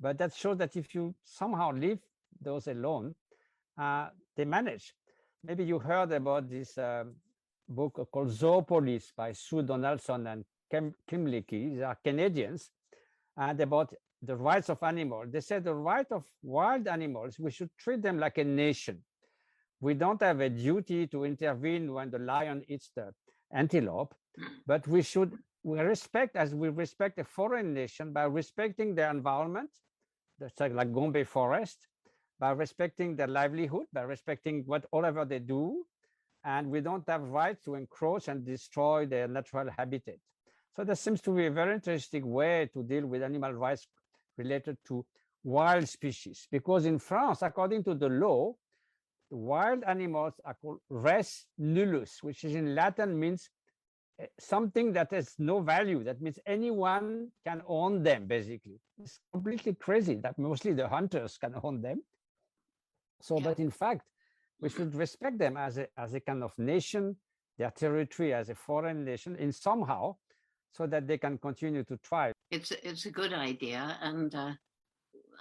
But 0.01 0.19
that 0.19 0.35
shows 0.35 0.59
that 0.59 0.77
if 0.77 0.95
you 0.95 1.15
somehow 1.25 1.73
leave 1.73 1.99
those 2.41 2.67
alone, 2.67 3.15
uh, 3.79 4.09
they 4.37 4.45
manage. 4.45 4.95
Maybe 5.45 5.65
you 5.65 5.79
heard 5.79 6.13
about 6.13 6.49
this 6.49 6.77
um, 6.79 7.15
book 7.69 8.09
called 8.11 8.29
Zoopolis 8.29 9.13
by 9.17 9.33
Sue 9.33 9.63
Donaldson 9.63 10.27
and 10.27 10.45
Kim, 10.71 10.95
Kymlicka. 11.11 11.51
These 11.51 11.83
are 11.83 11.97
Canadians, 12.03 12.71
and 13.37 13.61
about 13.61 13.95
the 14.23 14.37
rights 14.37 14.69
of 14.69 14.83
animals. 14.83 15.29
They 15.31 15.41
said 15.41 15.65
the 15.65 15.75
right 15.75 16.07
of 16.11 16.25
wild 16.43 16.89
animals, 16.89 17.39
we 17.39 17.51
should 17.51 17.71
treat 17.79 18.03
them 18.03 18.19
like 18.19 18.39
a 18.39 18.45
nation. 18.45 19.03
We 19.81 19.95
don't 19.95 20.21
have 20.21 20.41
a 20.41 20.51
duty 20.51 21.07
to 21.07 21.25
intervene 21.25 21.93
when 21.93 22.11
the 22.11 22.19
lion 22.19 22.65
eats 22.69 22.91
the 22.95 23.15
antelope, 23.53 24.15
mm. 24.39 24.45
but 24.67 24.87
we 24.87 25.03
should 25.03 25.33
we 25.63 25.79
respect 25.81 26.37
as 26.37 26.55
we 26.55 26.69
respect 26.69 27.19
a 27.19 27.25
foreign 27.25 27.75
nation 27.75 28.13
by 28.13 28.25
respecting 28.25 28.95
their 28.95 29.11
environment, 29.11 29.71
that's 30.39 30.59
like, 30.59 30.73
like 30.73 30.93
Gombe 30.93 31.25
forest, 31.25 31.87
by 32.39 32.51
respecting 32.53 33.17
their 33.17 33.27
livelihood, 33.27 33.85
by 33.93 34.03
respecting 34.03 34.63
what 34.67 34.87
whatever 34.91 35.25
they 35.25 35.39
do, 35.39 35.85
and 36.45 36.67
we 36.69 36.81
don't 36.81 37.07
have 37.09 37.23
rights 37.23 37.65
to 37.65 37.75
encroach 37.75 38.29
and 38.29 38.47
destroy 38.47 39.05
their 39.05 39.29
natural 39.29 39.69
habitat. 39.77 40.17
So 40.75 40.85
there 40.85 40.95
seems 40.95 41.21
to 41.23 41.35
be 41.35 41.47
a 41.47 41.51
very 41.51 41.75
interesting 41.75 42.27
way 42.27 42.71
to 42.73 42.83
deal 42.83 43.07
with 43.07 43.23
animal 43.23 43.53
rights 43.53 43.87
related 44.39 44.79
to 44.87 45.05
wild 45.45 45.89
species, 45.89 46.49
because 46.51 46.87
in 46.87 46.99
France, 46.99 47.43
according 47.43 47.85
to 47.85 47.95
the 47.95 48.09
law, 48.09 48.55
wild 49.31 49.85
animals 49.85 50.35
are 50.45 50.55
called 50.61 50.81
res 50.89 51.47
nullius, 51.59 52.23
which 52.23 52.45
is 52.45 52.55
in 52.55 52.75
Latin 52.75 53.19
means 53.19 53.49
eh, 54.19 54.27
something 54.39 54.93
that 54.93 55.11
has 55.13 55.35
no 55.39 55.61
value. 55.61 56.03
That 56.05 56.21
means 56.21 56.39
anyone 56.47 57.29
can 57.47 57.63
own 57.67 58.03
them, 58.03 58.27
basically. 58.27 58.81
It's 58.99 59.19
completely 59.33 59.75
crazy 59.75 60.17
that 60.17 60.39
mostly 60.39 60.73
the 60.75 60.89
hunters 60.89 61.39
can 61.39 61.55
own 61.63 61.81
them. 61.81 62.03
So, 63.23 63.39
Yeah. 63.39 63.45
but 63.45 63.59
in 63.61 63.71
fact, 63.71 64.07
we 64.61 64.69
should 64.69 64.95
respect 64.95 65.39
them 65.39 65.57
as 65.57 65.79
a, 65.79 65.87
as 65.97 66.15
a 66.15 66.21
kind 66.21 66.43
of 66.43 66.53
nation, 66.59 67.17
their 67.57 67.71
territory 67.71 68.35
as 68.35 68.49
a 68.51 68.55
foreign 68.55 69.05
nation 69.05 69.37
in 69.37 69.53
somehow, 69.53 70.17
so 70.73 70.87
that 70.87 71.07
they 71.07 71.19
can 71.19 71.39
continue 71.39 71.85
to 71.85 71.97
thrive. 71.99 72.33
It's 72.51 72.71
a- 72.73 72.89
it's 72.89 73.07
a 73.07 73.11
good 73.11 73.33
idea, 73.33 73.97
and 74.01 74.35
uh, 74.35 74.53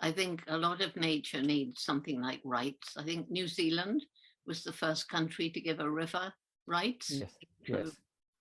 I 0.01 0.11
think 0.11 0.43
a 0.47 0.57
lot 0.57 0.81
of 0.81 0.95
nature 0.95 1.41
needs 1.41 1.83
something 1.83 2.21
like 2.21 2.41
rights. 2.45 2.95
I 2.97 3.03
think 3.03 3.29
New 3.29 3.47
Zealand 3.47 4.05
was 4.45 4.63
the 4.63 4.71
first 4.71 5.09
country 5.09 5.49
to 5.49 5.61
give 5.61 5.79
a 5.79 5.89
river 5.89 6.33
rights. 6.67 7.11
Yes, 7.11 7.31
to- 7.65 7.77
yes. 7.77 7.91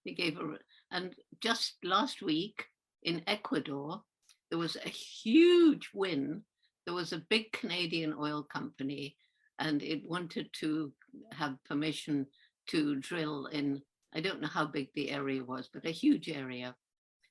They 0.04 0.12
gave 0.12 0.38
a, 0.38 0.58
and 0.92 1.14
just 1.40 1.76
last 1.82 2.22
week 2.22 2.64
in 3.02 3.22
Ecuador, 3.26 4.02
there 4.50 4.58
was 4.58 4.76
a 4.76 4.88
huge 4.88 5.90
win. 5.92 6.42
There 6.86 6.94
was 6.94 7.12
a 7.12 7.24
big 7.28 7.52
Canadian 7.52 8.14
oil 8.18 8.42
company, 8.42 9.16
and 9.58 9.82
it 9.82 10.08
wanted 10.08 10.48
to 10.60 10.92
have 11.32 11.62
permission 11.64 12.26
to 12.68 12.96
drill 12.96 13.46
in. 13.46 13.82
I 14.14 14.20
don't 14.20 14.40
know 14.40 14.48
how 14.48 14.64
big 14.66 14.88
the 14.94 15.10
area 15.10 15.44
was, 15.44 15.68
but 15.72 15.84
a 15.84 15.90
huge 15.90 16.30
area. 16.30 16.74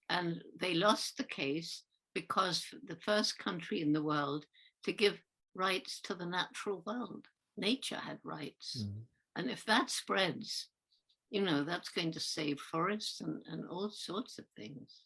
And 0.10 0.44
they 0.60 0.74
lost 0.76 1.18
the 1.18 1.24
case 1.24 1.84
because 2.22 2.66
the 2.92 2.96
first 2.96 3.38
country 3.38 3.82
in 3.82 3.94
the 3.94 4.02
world 4.02 4.44
to 4.84 4.92
give 4.92 5.22
rights 5.54 6.02
to 6.02 6.16
the 6.16 6.26
natural 6.26 6.82
world. 6.88 7.28
Nature 7.58 8.02
had 8.10 8.20
rights. 8.24 8.68
Mhm. 8.78 9.06
And 9.36 9.52
if 9.52 9.64
that 9.66 9.92
spreads, 9.92 10.70
you 11.30 11.42
know, 11.42 11.64
that's 11.64 11.90
going 11.90 12.12
to 12.14 12.20
save 12.20 12.60
forests 12.60 13.22
and, 13.22 13.46
and 13.46 13.68
all 13.70 13.90
sorts 13.92 14.40
of 14.40 14.46
things. 14.56 15.04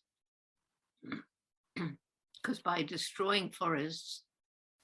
Because 2.44 2.60
by 2.60 2.82
destroying 2.82 3.52
forests 3.52 4.24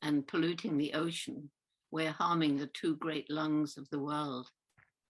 and 0.01 0.27
polluting 0.27 0.77
the 0.77 0.93
ocean, 0.93 1.49
we're 1.91 2.11
harming 2.11 2.57
the 2.57 2.67
two 2.67 2.95
great 2.97 3.29
lungs 3.31 3.77
of 3.77 3.89
the 3.89 3.99
world. 3.99 4.51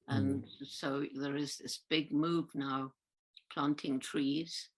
And 0.07 0.47
so 0.63 1.05
there 1.13 1.35
is 1.35 1.57
this 1.57 1.83
big 1.89 2.13
move 2.13 2.47
now 2.55 2.93
planting 3.51 3.99
trees. 3.99 4.69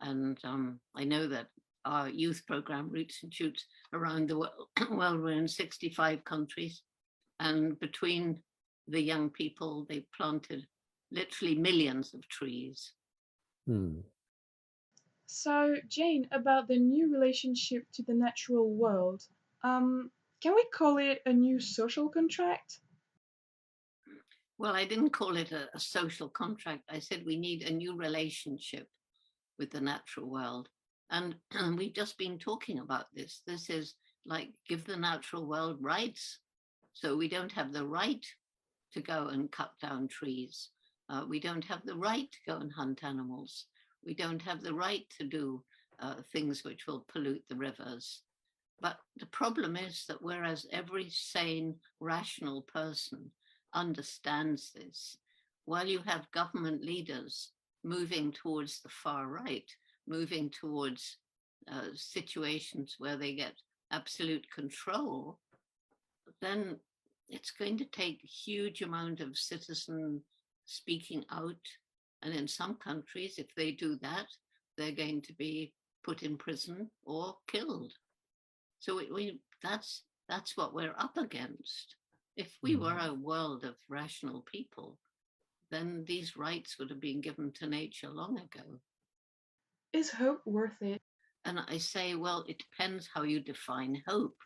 And 0.00 0.36
um, 0.42 0.80
I 0.96 1.04
know 1.04 1.28
that 1.28 1.48
our 1.84 2.08
youth 2.08 2.42
program, 2.46 2.90
Roots 2.90 3.22
and 3.22 3.32
Shoots, 3.32 3.66
around 3.92 4.28
the 4.28 4.38
world, 4.38 4.68
well, 4.90 5.18
we're 5.18 5.32
in 5.32 5.48
65 5.48 6.24
countries. 6.24 6.82
And 7.40 7.78
between 7.80 8.40
the 8.88 9.00
young 9.00 9.30
people, 9.30 9.86
they 9.88 10.06
planted 10.16 10.66
literally 11.10 11.54
millions 11.54 12.14
of 12.14 12.26
trees. 12.28 12.92
Hmm. 13.66 14.00
So, 15.26 15.76
Jane, 15.88 16.28
about 16.32 16.68
the 16.68 16.78
new 16.78 17.12
relationship 17.12 17.84
to 17.94 18.02
the 18.02 18.14
natural 18.14 18.70
world, 18.70 19.22
um, 19.64 20.10
can 20.42 20.54
we 20.54 20.64
call 20.74 20.98
it 20.98 21.22
a 21.24 21.32
new 21.32 21.58
social 21.60 22.08
contract? 22.08 22.80
Well, 24.58 24.74
I 24.74 24.84
didn't 24.84 25.10
call 25.10 25.36
it 25.36 25.52
a, 25.52 25.68
a 25.74 25.80
social 25.80 26.28
contract. 26.28 26.82
I 26.90 26.98
said 26.98 27.24
we 27.24 27.36
need 27.36 27.62
a 27.62 27.72
new 27.72 27.96
relationship 27.96 28.88
with 29.58 29.70
the 29.70 29.80
natural 29.80 30.28
world. 30.28 30.68
And, 31.52 31.76
we've 31.76 31.92
just 31.92 32.16
been 32.16 32.38
talking 32.38 32.78
about 32.78 33.06
this. 33.14 33.42
This 33.46 33.68
is 33.68 33.94
like 34.24 34.48
give 34.66 34.86
the 34.86 34.96
natural 34.96 35.46
world 35.46 35.76
rights. 35.80 36.38
So 36.94 37.16
we 37.16 37.28
don't 37.28 37.52
have 37.52 37.72
the 37.72 37.86
right 37.86 38.24
to 38.94 39.00
go 39.02 39.28
and 39.28 39.52
cut 39.52 39.72
down 39.80 40.08
trees. 40.08 40.70
Uh, 41.10 41.24
we 41.28 41.38
don't 41.38 41.64
have 41.64 41.84
the 41.84 41.96
right 41.96 42.30
to 42.32 42.38
go 42.50 42.58
and 42.58 42.72
hunt 42.72 43.04
animals. 43.04 43.66
We 44.04 44.14
don't 44.14 44.40
have 44.42 44.62
the 44.62 44.72
right 44.74 45.04
to 45.18 45.26
do 45.26 45.62
uh, 46.00 46.16
things 46.32 46.64
which 46.64 46.86
will 46.86 47.04
pollute 47.12 47.44
the 47.48 47.56
rivers. 47.56 48.22
But 48.80 48.96
the 49.18 49.26
problem 49.26 49.76
is 49.76 50.04
that 50.08 50.22
whereas 50.22 50.66
every 50.72 51.10
sane, 51.10 51.76
rational 52.00 52.62
person 52.62 53.30
understands 53.74 54.72
this, 54.72 55.18
while 55.66 55.86
you 55.86 56.00
have 56.00 56.30
government 56.32 56.82
leaders 56.82 57.50
moving 57.84 58.32
towards 58.32 58.80
the 58.80 58.88
far 58.88 59.28
right, 59.28 59.70
moving 60.06 60.50
towards 60.50 61.18
uh, 61.70 61.88
situations 61.94 62.96
where 62.98 63.16
they 63.16 63.34
get 63.34 63.54
absolute 63.90 64.46
control, 64.54 65.38
then 66.40 66.76
it's 67.28 67.50
going 67.50 67.78
to 67.78 67.84
take 67.86 68.20
a 68.22 68.26
huge 68.26 68.82
amount 68.82 69.20
of 69.20 69.38
citizen 69.38 70.22
speaking 70.64 71.24
out. 71.30 71.54
And 72.22 72.34
in 72.34 72.46
some 72.46 72.74
countries, 72.76 73.38
if 73.38 73.54
they 73.56 73.72
do 73.72 73.96
that, 74.02 74.26
they're 74.76 74.92
going 74.92 75.22
to 75.22 75.32
be 75.34 75.72
put 76.04 76.22
in 76.22 76.36
prison 76.36 76.90
or 77.04 77.36
killed. 77.46 77.92
So 78.80 78.96
we, 78.96 79.10
we 79.12 79.40
that's 79.62 80.02
that's 80.28 80.56
what 80.56 80.74
we're 80.74 80.94
up 80.98 81.16
against. 81.16 81.96
If 82.36 82.56
we 82.62 82.76
were 82.76 82.98
a 82.98 83.12
world 83.12 83.64
of 83.64 83.74
rational 83.88 84.44
people, 84.50 84.98
then 85.70 86.04
these 86.06 86.36
rights 86.36 86.78
would 86.78 86.90
have 86.90 87.00
been 87.00 87.20
given 87.20 87.52
to 87.52 87.66
nature 87.66 88.08
long 88.08 88.38
ago. 88.38 88.78
Is 89.92 90.10
hope 90.10 90.40
worth 90.46 90.80
it? 90.80 91.02
And 91.44 91.60
I 91.68 91.78
say, 91.78 92.14
well, 92.14 92.44
it 92.48 92.58
depends 92.58 93.08
how 93.12 93.22
you 93.22 93.40
define 93.40 94.02
hope. 94.06 94.36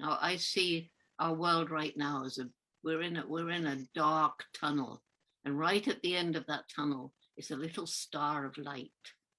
Now 0.00 0.18
I 0.20 0.36
see 0.36 0.90
our 1.20 1.34
world 1.34 1.70
right 1.70 1.96
now 1.96 2.24
as 2.24 2.38
a 2.38 2.48
we're 2.82 3.02
in 3.02 3.16
a 3.16 3.24
we're 3.26 3.50
in 3.50 3.66
a 3.66 3.78
dark 3.94 4.44
tunnel, 4.52 5.02
and 5.44 5.58
right 5.58 5.86
at 5.86 6.02
the 6.02 6.16
end 6.16 6.34
of 6.34 6.46
that 6.46 6.64
tunnel 6.74 7.12
is 7.36 7.50
a 7.50 7.56
little 7.56 7.86
star 7.86 8.44
of 8.44 8.58
light. 8.58 8.90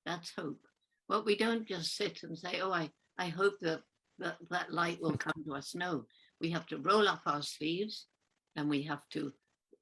That's 0.06 0.32
hope. 0.36 0.62
Well, 1.10 1.24
we 1.25 1.36
don't 1.36 1.68
just 1.68 1.96
sit 1.96 2.24
and 2.24 2.38
say, 2.38 2.62
oh, 2.62 2.72
I 2.72 2.89
I 3.18 3.27
hope 3.27 3.56
that 3.62 3.82
that, 4.20 4.38
that 4.50 4.72
light 4.72 5.01
will 5.01 5.18
come 5.18 5.44
to 5.46 5.54
us. 5.54 5.75
No, 5.75 6.06
we 6.39 6.50
have 6.51 6.65
to 6.68 6.77
roll 6.77 7.10
up 7.10 7.24
our 7.25 7.42
sleeves, 7.42 8.08
and 8.56 8.70
we 8.70 8.84
have 8.84 9.01
to 9.12 9.34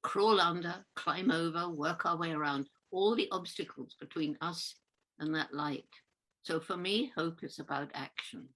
crawl 0.02 0.40
under, 0.40 0.84
climb 0.96 1.30
over, 1.30 1.68
work 1.68 2.04
our 2.06 2.16
way 2.16 2.32
around 2.32 2.68
all 2.90 3.14
the 3.14 3.28
obstacles 3.30 3.94
between 4.00 4.36
us 4.40 4.74
and 5.18 5.34
that 5.34 5.54
light. 5.54 5.88
So 6.42 6.60
for 6.60 6.76
me, 6.76 7.12
hope 7.16 7.42
is 7.42 7.58
about 7.58 7.90
action. 7.94 8.48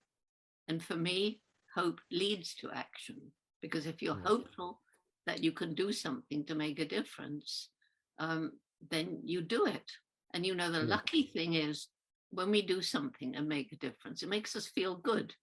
And 0.68 0.82
for 0.82 0.96
me, 0.96 1.40
hope 1.74 2.00
leads 2.10 2.54
to 2.56 2.70
action. 2.70 3.16
Because 3.62 3.86
if 3.86 4.02
you're 4.02 4.20
hopeful 4.24 4.80
that 5.26 5.42
you 5.42 5.52
can 5.52 5.74
do 5.74 5.92
something 5.92 6.44
to 6.46 6.54
make 6.54 6.78
a 6.78 6.84
difference, 6.84 7.70
um, 8.18 8.52
then 8.90 9.20
you 9.24 9.42
do 9.42 9.66
it. 9.66 9.90
And 10.34 10.44
you 10.44 10.54
know, 10.54 10.70
the 10.70 10.82
lucky 10.82 11.30
thing 11.32 11.54
is 11.54 11.88
when 12.30 12.50
we 12.50 12.62
do 12.62 12.82
something 12.82 13.34
and 13.34 13.48
make 13.48 13.72
a 13.72 13.76
difference, 13.76 14.22
it 14.22 14.28
makes 14.28 14.54
us 14.54 14.68
feel 14.68 14.96
good. 14.96 15.34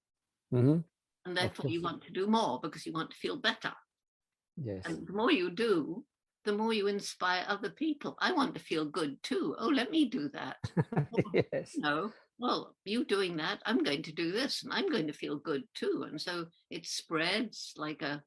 Mhm. 0.53 0.84
And 1.25 1.36
therefore, 1.36 1.69
you 1.69 1.81
want 1.81 2.03
to 2.03 2.12
do 2.12 2.27
more 2.27 2.60
because 2.62 2.86
you 2.86 2.93
want 2.93 3.10
to 3.10 3.17
feel 3.17 3.38
better. 3.38 3.74
Yes. 4.57 4.84
And 4.86 5.07
the 5.07 5.13
more 5.13 5.31
you 5.31 5.50
do, 5.50 6.05
the 6.46 6.54
more 6.54 6.74
you 6.74 6.88
inspire 6.88 7.44
other 7.48 7.70
people. 7.70 8.16
I 8.20 8.32
want 8.32 8.54
to 8.56 8.62
feel 8.62 8.86
good 8.86 9.22
too. 9.24 9.56
Oh, 9.60 9.68
let 9.68 9.92
me 9.92 10.06
do 10.06 10.30
that. 10.30 10.58
yes. 11.52 11.74
No, 11.78 12.12
well, 12.38 12.75
you 12.86 13.06
doing 13.06 13.38
that, 13.38 13.60
I'm 13.66 13.84
going 13.84 14.04
to 14.04 14.12
do 14.12 14.32
this, 14.32 14.64
and 14.64 14.74
I'm 14.74 14.90
going 14.90 15.08
to 15.08 15.14
feel 15.14 15.38
good 15.38 15.64
too. 15.74 16.06
And 16.08 16.20
so 16.20 16.46
it 16.70 16.86
spreads 16.86 17.74
like 17.78 18.02
a 18.02 18.24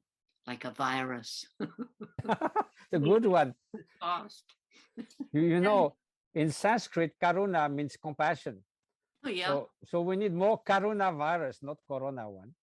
like 0.47 0.65
a 0.65 0.71
virus 0.71 1.45
the 2.91 2.99
good 2.99 3.27
one. 3.27 3.55
fast. 4.01 4.45
You, 5.33 5.43
you 5.43 5.61
know, 5.61 5.95
in 6.35 6.51
Sanskrit, 6.51 7.13
karuna 7.23 7.71
means 7.71 7.97
compassion. 8.01 8.65
Oh 9.25 9.29
yeah. 9.29 9.49
So, 9.49 9.69
so 9.85 10.01
we 10.01 10.17
need 10.17 10.33
more 10.33 10.63
karuna 10.63 11.15
virus, 11.17 11.59
not 11.63 11.79
corona 11.87 12.31
one. 12.31 12.55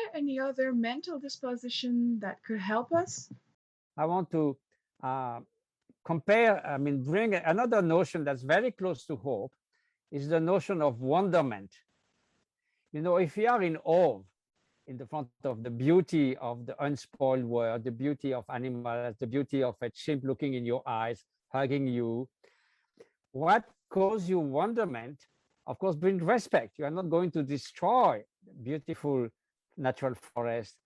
There 0.00 0.20
any 0.22 0.38
other 0.38 0.72
mental 0.72 1.18
disposition 1.18 2.18
that 2.20 2.42
could 2.44 2.60
help 2.60 2.92
us? 2.92 3.32
I 3.96 4.06
want 4.06 4.30
to 4.30 4.56
uh, 5.02 5.40
compare, 6.04 6.64
I 6.66 6.78
mean, 6.78 7.02
bring 7.02 7.34
another 7.34 7.82
notion 7.82 8.24
that's 8.24 8.42
very 8.42 8.70
close 8.70 9.04
to 9.06 9.16
hope 9.16 9.52
is 10.10 10.28
the 10.28 10.40
notion 10.40 10.80
of 10.80 11.00
wonderment. 11.00 11.70
You 12.92 13.02
know, 13.02 13.16
if 13.16 13.36
you 13.36 13.48
are 13.48 13.62
in 13.62 13.76
awe 13.84 14.20
in 14.86 14.96
the 14.96 15.06
front 15.06 15.28
of 15.44 15.62
the 15.62 15.70
beauty 15.70 16.36
of 16.38 16.66
the 16.66 16.82
unspoiled 16.82 17.44
world, 17.44 17.84
the 17.84 17.90
beauty 17.90 18.32
of 18.32 18.44
animals, 18.48 19.16
the 19.20 19.26
beauty 19.26 19.62
of 19.62 19.76
a 19.82 19.90
chimp 19.90 20.24
looking 20.24 20.54
in 20.54 20.64
your 20.64 20.82
eyes, 20.86 21.24
hugging 21.52 21.86
you, 21.86 22.28
what 23.32 23.64
causes 23.90 24.28
you 24.28 24.38
wonderment, 24.38 25.18
of 25.66 25.78
course, 25.78 25.94
bring 25.94 26.18
respect. 26.18 26.78
You 26.78 26.86
are 26.86 26.90
not 26.90 27.10
going 27.10 27.30
to 27.32 27.42
destroy 27.42 28.24
beautiful 28.62 29.28
natural 29.80 30.14
forest, 30.34 30.76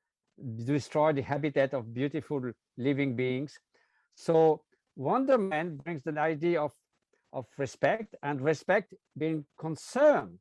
destroy 0.65 1.13
the 1.13 1.23
habitat 1.23 1.75
of 1.75 1.93
beautiful 1.93 2.53
living 2.77 3.17
beings. 3.17 3.59
So 4.15 4.63
wonderment 4.97 5.83
brings 5.85 6.03
the 6.05 6.19
idea 6.19 6.63
of, 6.63 6.73
of 7.33 7.47
respect 7.59 8.15
and 8.23 8.41
respect 8.41 8.95
being 9.17 9.45
concern. 9.59 10.39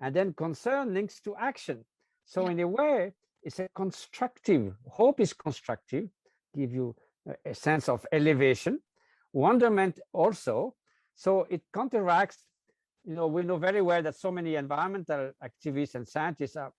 And 0.00 0.14
then 0.14 0.34
concern 0.34 0.92
links 0.92 1.20
to 1.22 1.34
action. 1.36 1.84
So 2.24 2.42
Yeah. 2.42 2.52
in 2.52 2.60
a 2.60 2.68
way, 2.68 3.12
it's 3.42 3.60
a 3.60 3.68
constructive, 3.74 4.74
hope 4.88 5.20
is 5.20 5.32
constructive, 5.32 6.04
give 6.54 6.72
you 6.72 6.94
a- 7.26 7.50
a 7.50 7.54
sense 7.54 7.88
of 7.88 8.06
elevation. 8.12 8.82
Wonderment 9.32 10.00
also. 10.12 10.74
So 11.14 11.46
it 11.50 11.62
counteracts, 11.72 12.46
you 13.04 13.14
know, 13.14 13.26
we 13.26 13.42
know 13.42 13.56
very 13.56 13.80
well 13.80 14.02
that 14.02 14.16
so 14.16 14.30
many 14.30 14.56
environmental 14.56 15.32
activists 15.42 15.94
and 15.94 16.06
scientists 16.06 16.56
are 16.56 16.72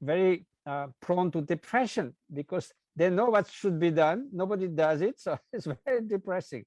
very 0.00 0.46
uh, 0.66 0.88
prone 1.00 1.30
to 1.32 1.40
depression 1.40 2.14
because 2.32 2.72
they 2.96 3.10
know 3.10 3.26
what 3.26 3.50
should 3.50 3.78
be 3.78 3.90
done. 3.90 4.28
Nobody 4.32 4.68
does 4.68 5.00
it. 5.02 5.20
So 5.20 5.38
it's 5.52 5.66
very 5.84 6.02
depressing. 6.06 6.64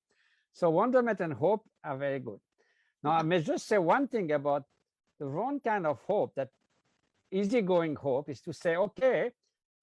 So 0.53 0.69
wonderment 0.69 1.19
and 1.19 1.33
hope 1.33 1.63
are 1.83 1.97
very 1.97 2.19
good. 2.19 2.39
Now, 3.03 3.11
I 3.11 3.21
may 3.21 3.41
just 3.41 3.67
say 3.67 3.77
one 3.77 4.07
thing 4.07 4.31
about 4.31 4.63
the 5.19 5.25
wrong 5.25 5.59
kind 5.59 5.85
of 5.85 5.99
hope, 6.07 6.33
that 6.35 6.49
easygoing 7.31 7.95
hope 7.95 8.29
is 8.29 8.41
to 8.41 8.53
say, 8.53 8.75
okay, 8.75 9.31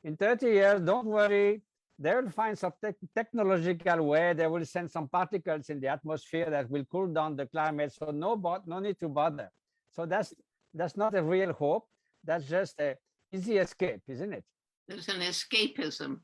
in 0.02 0.16
30 0.16 0.46
years, 0.46 0.80
don't 0.80 1.06
worry, 1.06 1.62
they 1.98 2.14
will 2.14 2.30
find 2.30 2.58
some 2.58 2.72
tech 2.82 2.96
technological 3.14 4.02
way, 4.08 4.32
they 4.32 4.46
will 4.46 4.64
send 4.64 4.90
some 4.90 5.08
particles 5.08 5.70
in 5.70 5.80
the 5.80 5.88
atmosphere 5.88 6.50
that 6.50 6.68
will 6.70 6.84
cool 6.90 7.06
down 7.06 7.36
the 7.36 7.46
climate. 7.46 7.92
So 7.92 8.10
no, 8.10 8.62
no 8.66 8.78
need 8.80 8.98
to 9.00 9.08
bother. 9.08 9.50
So 9.92 10.04
that's 10.06 10.34
that's 10.74 10.96
not 10.96 11.14
a 11.14 11.22
real 11.22 11.52
hope. 11.52 11.86
That's 12.24 12.46
just 12.46 12.80
a 12.80 12.96
easy 13.32 13.58
escape, 13.58 14.02
isn't 14.08 14.32
it? 14.32 14.44
There's 14.88 15.08
an 15.08 15.20
escapism. 15.20 16.20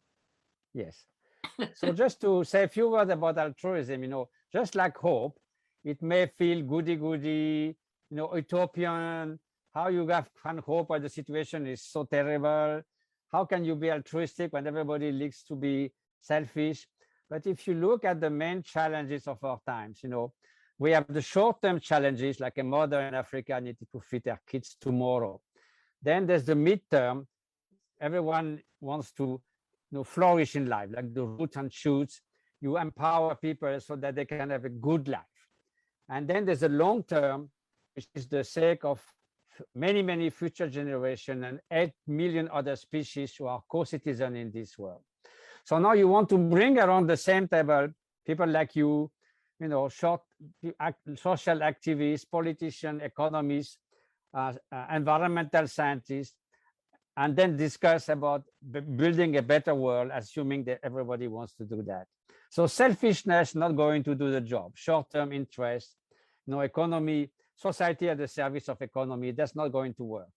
Yes. 0.74 1.04
so 1.74 1.92
just 1.92 2.20
to 2.20 2.44
say 2.44 2.64
a 2.64 2.68
few 2.68 2.90
words 2.90 3.10
about 3.10 3.38
altruism, 3.38 4.02
you 4.02 4.08
know, 4.08 4.28
just 4.52 4.74
like 4.74 4.96
hope, 4.96 5.38
it 5.84 6.02
may 6.02 6.26
feel 6.38 6.62
goody 6.62 6.96
goody, 6.96 7.76
you 8.10 8.16
know, 8.16 8.34
utopian. 8.34 9.38
How 9.74 9.88
you 9.88 10.06
have 10.08 10.28
can 10.42 10.58
hope 10.58 10.90
when 10.90 11.02
the 11.02 11.08
situation 11.08 11.66
is 11.66 11.82
so 11.82 12.04
terrible? 12.04 12.82
How 13.30 13.44
can 13.44 13.64
you 13.64 13.76
be 13.76 13.90
altruistic 13.90 14.52
when 14.52 14.66
everybody 14.66 15.12
likes 15.12 15.44
to 15.44 15.54
be 15.54 15.92
selfish? 16.20 16.86
But 17.28 17.46
if 17.46 17.66
you 17.68 17.74
look 17.74 18.04
at 18.04 18.20
the 18.20 18.30
main 18.30 18.62
challenges 18.62 19.28
of 19.28 19.38
our 19.44 19.60
times, 19.64 20.00
you 20.02 20.08
know, 20.08 20.32
we 20.78 20.90
have 20.90 21.06
the 21.08 21.22
short-term 21.22 21.78
challenges 21.78 22.40
like 22.40 22.58
a 22.58 22.64
mother 22.64 23.00
in 23.02 23.14
Africa 23.14 23.60
needed 23.60 23.86
to 23.92 24.00
feed 24.00 24.22
her 24.26 24.40
kids 24.48 24.76
tomorrow. 24.80 25.40
Then 26.02 26.26
there's 26.26 26.44
the 26.44 26.54
midterm. 26.54 27.26
Everyone 28.00 28.62
wants 28.80 29.12
to 29.12 29.22
you 29.22 29.40
know, 29.90 30.04
flourish 30.04 30.56
in 30.56 30.66
life, 30.66 30.90
like 30.92 31.12
the 31.12 31.24
roots 31.24 31.56
and 31.56 31.72
shoots. 31.72 32.20
You 32.60 32.78
empower 32.78 33.34
people 33.34 33.78
so 33.80 33.96
that 33.96 34.14
they 34.14 34.24
can 34.24 34.50
have 34.50 34.64
a 34.64 34.68
good 34.68 35.08
life. 35.08 35.20
And 36.08 36.28
then 36.28 36.44
there's 36.44 36.62
a 36.62 36.68
long 36.68 37.02
term, 37.02 37.50
which 37.94 38.08
is 38.14 38.26
the 38.28 38.44
sake 38.44 38.84
of 38.84 39.02
many, 39.74 40.02
many 40.02 40.30
future 40.30 40.68
generations 40.68 41.44
and 41.44 41.60
8 41.70 41.92
million 42.06 42.48
other 42.52 42.76
species 42.76 43.34
who 43.36 43.46
are 43.46 43.62
co-citizens 43.70 44.36
in 44.36 44.50
this 44.50 44.78
world. 44.78 45.02
So 45.64 45.78
now 45.78 45.92
you 45.92 46.08
want 46.08 46.28
to 46.30 46.38
bring 46.38 46.78
around 46.78 47.06
the 47.06 47.16
same 47.16 47.48
table 47.48 47.88
people 48.26 48.46
like 48.46 48.76
you, 48.76 49.10
you 49.58 49.68
know, 49.68 49.88
short 49.88 50.22
social 51.16 51.58
activists, 51.58 52.24
politicians, 52.30 53.02
economists, 53.02 53.78
uh, 54.34 54.52
environmental 54.92 55.66
scientists, 55.66 56.34
and 57.16 57.36
then 57.36 57.56
discuss 57.56 58.08
about 58.08 58.44
building 58.96 59.36
a 59.36 59.42
better 59.42 59.74
world, 59.74 60.10
assuming 60.14 60.64
that 60.64 60.80
everybody 60.82 61.28
wants 61.28 61.52
to 61.54 61.64
do 61.64 61.82
that. 61.82 62.06
So 62.50 62.66
selfishness 62.66 63.54
not 63.54 63.76
going 63.76 64.02
to 64.04 64.14
do 64.14 64.30
the 64.30 64.40
job, 64.40 64.72
short-term 64.74 65.32
interest, 65.32 65.96
no 66.46 66.60
economy, 66.60 67.30
society 67.54 68.08
at 68.08 68.18
the 68.18 68.28
service 68.28 68.68
of 68.68 68.80
economy, 68.80 69.32
that's 69.32 69.54
not 69.54 69.68
going 69.68 69.94
to 69.94 70.04
work. 70.04 70.32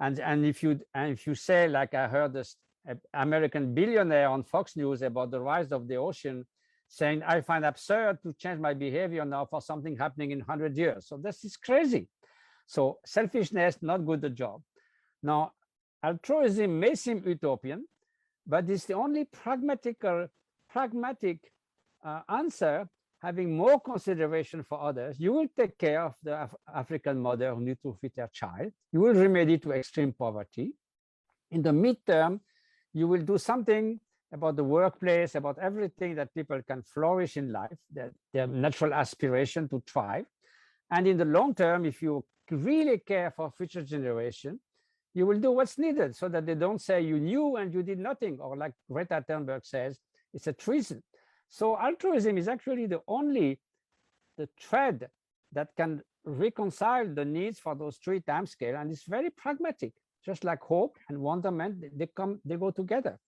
And 0.00 0.18
and 0.18 0.44
if 0.44 0.62
you 0.62 0.80
and 0.94 1.12
if 1.12 1.26
you 1.26 1.34
say 1.34 1.68
like 1.68 1.94
I 1.94 2.08
heard 2.08 2.32
this 2.32 2.56
uh, 2.88 2.94
American 3.14 3.74
billionaire 3.74 4.28
on 4.28 4.42
Fox 4.42 4.74
News 4.76 5.02
about 5.02 5.30
the 5.30 5.40
rise 5.40 5.70
of 5.70 5.86
the 5.86 5.96
ocean, 5.96 6.46
saying 6.88 7.22
I 7.22 7.40
find 7.40 7.64
absurd 7.64 8.22
to 8.22 8.32
change 8.32 8.58
my 8.60 8.74
behavior 8.74 9.24
now 9.24 9.44
for 9.44 9.60
something 9.60 9.96
happening 9.96 10.32
in 10.32 10.38
100 10.40 10.76
years. 10.76 11.06
So 11.06 11.16
this 11.16 11.44
is 11.44 11.56
crazy. 11.56 12.08
So 12.72 13.00
selfishness 13.04 13.76
not 13.82 14.06
good 14.06 14.22
the 14.22 14.30
job. 14.30 14.62
Now 15.22 15.52
altruism 16.02 16.80
may 16.80 16.94
seem 16.94 17.22
utopian, 17.26 17.84
but 18.46 18.70
it's 18.70 18.86
the 18.86 18.94
only 18.94 19.24
pragmatical, 19.26 20.28
pragmatic 20.70 21.52
uh, 22.02 22.20
answer. 22.30 22.88
Having 23.20 23.56
more 23.56 23.78
consideration 23.78 24.64
for 24.64 24.80
others, 24.80 25.20
you 25.20 25.32
will 25.34 25.48
take 25.56 25.76
care 25.78 26.02
of 26.02 26.14
the 26.22 26.44
Af- 26.44 26.56
African 26.74 27.20
mother 27.20 27.54
who 27.54 27.60
needs 27.60 27.80
to 27.82 27.94
feed 28.00 28.12
her 28.16 28.28
child. 28.32 28.72
You 28.90 29.00
will 29.00 29.14
remedy 29.14 29.58
to 29.58 29.72
extreme 29.72 30.12
poverty. 30.12 30.72
In 31.50 31.62
the 31.62 31.70
midterm, 31.70 32.40
you 32.94 33.06
will 33.06 33.20
do 33.20 33.38
something 33.38 34.00
about 34.32 34.56
the 34.56 34.64
workplace, 34.64 35.34
about 35.36 35.58
everything 35.58 36.16
that 36.16 36.34
people 36.34 36.60
can 36.66 36.82
flourish 36.82 37.36
in 37.36 37.52
life, 37.52 37.78
their, 37.92 38.10
their 38.32 38.48
natural 38.48 38.92
aspiration 38.92 39.68
to 39.68 39.80
thrive. 39.86 40.24
And 40.90 41.06
in 41.06 41.16
the 41.16 41.26
long 41.26 41.54
term, 41.54 41.84
if 41.84 42.02
you 42.02 42.24
really 42.50 42.98
care 42.98 43.30
for 43.30 43.50
future 43.50 43.82
generation, 43.82 44.60
you 45.14 45.26
will 45.26 45.38
do 45.38 45.50
what's 45.52 45.78
needed 45.78 46.16
so 46.16 46.28
that 46.28 46.46
they 46.46 46.54
don't 46.54 46.80
say 46.80 47.02
you 47.02 47.20
knew 47.20 47.56
and 47.56 47.72
you 47.72 47.82
did 47.82 47.98
nothing, 47.98 48.38
or 48.40 48.56
like 48.56 48.72
Greta 48.90 49.24
Thunberg 49.28 49.64
says, 49.64 49.98
it's 50.32 50.46
a 50.46 50.52
treason. 50.52 51.02
So 51.48 51.78
altruism 51.78 52.38
is 52.38 52.48
actually 52.48 52.86
the 52.86 53.00
only 53.06 53.60
the 54.38 54.48
thread 54.58 55.08
that 55.52 55.68
can 55.76 56.00
reconcile 56.24 57.06
the 57.06 57.24
needs 57.24 57.58
for 57.58 57.74
those 57.74 57.98
three 57.98 58.20
timescale, 58.20 58.80
and 58.80 58.90
it's 58.90 59.04
very 59.04 59.30
pragmatic. 59.30 59.92
Just 60.24 60.44
like 60.44 60.60
hope 60.60 60.96
and 61.08 61.18
wonderment, 61.18 61.84
they 61.98 62.06
come, 62.06 62.40
they 62.44 62.56
go 62.56 62.70
together. 62.70 63.18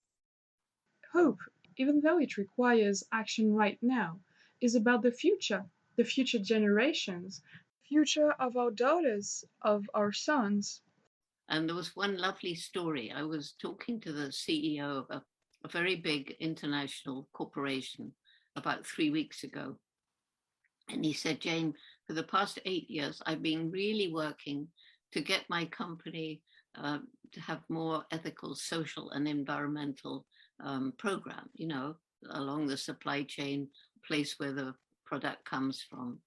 Hope, 1.13 1.39
even 1.77 2.01
though 2.01 2.19
it 2.19 2.37
requires 2.37 3.05
action 3.13 3.53
right 3.53 3.79
now, 3.83 4.21
is 4.61 4.75
about 4.77 5.03
the 5.03 5.11
future, 5.11 5.65
the 5.97 6.05
future 6.05 6.39
generations, 6.39 7.43
future 7.95 8.35
of 8.41 8.57
our 8.57 8.73
daughters, 8.73 9.45
of 9.63 9.85
our 9.95 10.13
sons. 10.13 10.83
And 11.49 11.69
there 11.69 11.77
was 11.77 11.95
one 11.95 12.19
lovely 12.19 12.57
story. 12.57 13.13
I 13.15 13.23
was 13.23 13.55
talking 13.63 14.01
to 14.01 14.13
the 14.13 14.31
CEO 14.31 14.99
of 14.99 15.07
a, 15.11 15.23
a 15.65 15.69
very 15.69 15.95
big 15.95 16.35
international 16.41 17.29
corporation 17.33 18.11
about 18.57 18.85
three 18.85 19.11
weeks 19.11 19.45
ago. 19.45 19.77
And 20.89 21.05
he 21.05 21.13
said, 21.13 21.41
Jane, 21.41 21.73
for 22.09 22.15
the 22.15 22.25
past 22.25 22.59
eight 22.65 22.91
years, 22.91 23.23
I've 23.27 23.43
been 23.43 23.71
really 23.71 24.13
working 24.13 24.67
to 25.13 25.21
get 25.21 25.49
my 25.49 25.65
company 25.67 26.43
uh, 26.77 26.99
to 27.31 27.41
have 27.41 27.61
more 27.69 28.05
ethical, 28.11 28.57
social, 28.57 29.13
and 29.13 29.29
environmental 29.29 30.27
um, 30.65 30.93
program, 30.99 31.49
you 31.55 31.69
know, 31.69 31.95
along 32.31 32.67
the 32.67 32.77
supply 32.77 33.23
chain, 33.23 33.69
place 34.05 34.35
where 34.39 34.53
the 34.53 34.75
product 35.07 35.45
comes 35.45 35.85
from. 35.89 36.19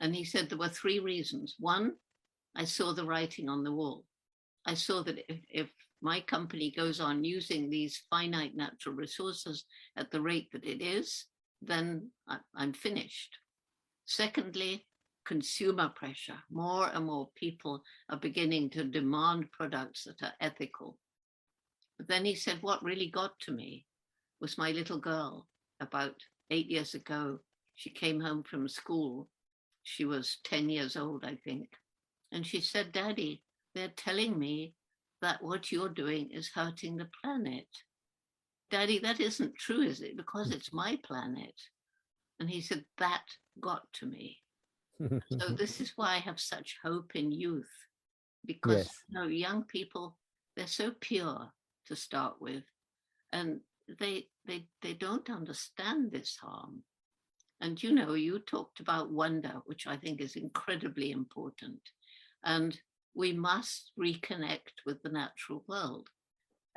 And 0.00 0.14
he 0.14 0.24
said 0.24 0.48
there 0.48 0.58
were 0.58 0.68
three 0.68 0.98
reasons. 0.98 1.56
One, 1.58 1.94
I 2.54 2.64
saw 2.64 2.92
the 2.92 3.04
writing 3.04 3.48
on 3.48 3.64
the 3.64 3.72
wall. 3.72 4.04
I 4.64 4.74
saw 4.74 5.02
that 5.04 5.18
if, 5.30 5.40
if 5.48 5.70
my 6.02 6.20
company 6.20 6.70
goes 6.70 7.00
on 7.00 7.24
using 7.24 7.70
these 7.70 8.02
finite 8.10 8.54
natural 8.54 8.94
resources 8.94 9.64
at 9.96 10.10
the 10.10 10.20
rate 10.20 10.50
that 10.52 10.64
it 10.64 10.82
is, 10.82 11.26
then 11.62 12.10
I, 12.28 12.38
I'm 12.54 12.72
finished. 12.72 13.38
Secondly, 14.04 14.86
consumer 15.26 15.88
pressure. 15.88 16.38
More 16.50 16.88
and 16.92 17.06
more 17.06 17.28
people 17.34 17.82
are 18.10 18.18
beginning 18.18 18.70
to 18.70 18.84
demand 18.84 19.50
products 19.52 20.04
that 20.04 20.22
are 20.22 20.34
ethical. 20.40 20.98
But 21.98 22.08
then 22.08 22.24
he 22.24 22.34
said, 22.34 22.58
What 22.60 22.84
really 22.84 23.10
got 23.10 23.38
to 23.40 23.52
me 23.52 23.86
was 24.40 24.58
my 24.58 24.70
little 24.70 24.98
girl 24.98 25.48
about 25.80 26.14
eight 26.50 26.66
years 26.66 26.94
ago. 26.94 27.40
She 27.74 27.90
came 27.90 28.20
home 28.20 28.42
from 28.42 28.68
school. 28.68 29.28
She 29.88 30.04
was 30.04 30.38
10 30.42 30.68
years 30.68 30.96
old, 30.96 31.24
I 31.24 31.36
think. 31.36 31.68
And 32.32 32.44
she 32.44 32.60
said, 32.60 32.90
Daddy, 32.90 33.44
they're 33.72 33.92
telling 33.96 34.36
me 34.36 34.74
that 35.22 35.40
what 35.40 35.70
you're 35.70 35.88
doing 35.88 36.28
is 36.32 36.50
hurting 36.52 36.96
the 36.96 37.08
planet. 37.22 37.68
Daddy, 38.68 38.98
that 38.98 39.20
isn't 39.20 39.54
true, 39.56 39.82
is 39.82 40.00
it? 40.00 40.16
Because 40.16 40.50
it's 40.50 40.72
my 40.72 40.98
planet. 41.04 41.54
And 42.40 42.50
he 42.50 42.60
said, 42.60 42.84
That 42.98 43.22
got 43.60 43.82
to 44.00 44.06
me. 44.06 44.38
so 44.98 45.50
this 45.56 45.80
is 45.80 45.92
why 45.94 46.16
I 46.16 46.18
have 46.18 46.40
such 46.40 46.78
hope 46.82 47.14
in 47.14 47.30
youth, 47.30 47.70
because 48.44 48.78
Yes. 48.78 49.04
you 49.08 49.20
know, 49.20 49.28
young 49.28 49.62
people, 49.62 50.16
they're 50.56 50.66
so 50.66 50.90
pure 51.00 51.52
to 51.86 51.94
start 51.94 52.40
with, 52.40 52.64
and 53.32 53.60
they 54.00 54.26
they 54.46 54.66
they 54.82 54.94
don't 54.94 55.30
understand 55.30 56.10
this 56.10 56.36
harm. 56.42 56.82
And 57.60 57.82
you 57.82 57.92
know, 57.92 58.14
you 58.14 58.38
talked 58.38 58.80
about 58.80 59.10
wonder, 59.10 59.62
which 59.66 59.86
I 59.86 59.96
think 59.96 60.20
is 60.20 60.36
incredibly 60.36 61.10
important. 61.10 61.80
And 62.44 62.78
we 63.14 63.32
must 63.32 63.92
reconnect 63.98 64.84
with 64.84 65.02
the 65.02 65.08
natural 65.08 65.64
world. 65.66 66.08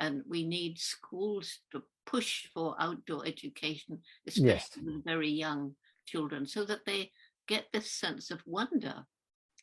And 0.00 0.22
we 0.26 0.46
need 0.46 0.78
schools 0.78 1.58
to 1.72 1.82
push 2.06 2.46
for 2.54 2.74
outdoor 2.80 3.26
education, 3.26 4.00
especially 4.26 4.46
Yes. 4.46 4.70
with 4.82 5.04
very 5.04 5.28
young 5.28 5.76
children, 6.06 6.46
so 6.46 6.64
that 6.64 6.86
they 6.86 7.12
get 7.46 7.66
this 7.72 7.92
sense 7.92 8.30
of 8.30 8.40
wonder. 8.46 9.04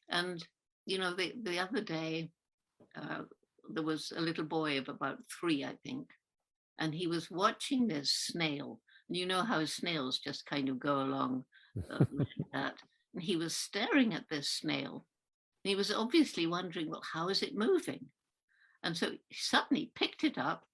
And, 0.09 0.45
you 0.85 0.99
know, 0.99 1.15
the, 1.15 1.33
the 1.41 1.59
other 1.59 1.81
day, 1.81 2.31
uh, 2.95 3.23
there 3.73 3.83
was 3.83 4.13
a 4.15 4.21
little 4.21 4.45
boy 4.45 4.77
of 4.77 4.87
about 4.87 5.17
three, 5.39 5.65
I 5.65 5.75
think, 5.83 6.07
and 6.77 6.93
he 6.93 7.07
was 7.07 7.31
watching 7.31 7.87
this 7.87 8.11
snail. 8.13 8.79
You 9.09 9.25
know 9.25 9.43
how 9.43 9.63
snails 9.65 10.19
just 10.19 10.45
kind 10.45 10.69
of 10.69 10.79
go 10.79 11.01
along 11.01 11.45
uh, 11.89 12.05
like 12.11 12.27
that. 12.53 12.75
And 13.13 13.23
he 13.23 13.35
was 13.35 13.55
staring 13.55 14.13
at 14.13 14.27
this 14.29 14.49
snail. 14.49 15.05
And 15.63 15.69
he 15.69 15.75
was 15.75 15.91
obviously 15.91 16.45
wondering, 16.47 16.89
well, 16.89 17.03
how 17.13 17.29
is 17.29 17.41
it 17.43 17.55
moving? 17.55 18.09
And 18.83 18.95
so 18.97 19.11
he 19.29 19.35
suddenly 19.35 19.91
picked 19.95 20.23
it 20.23 20.37
up, 20.37 20.67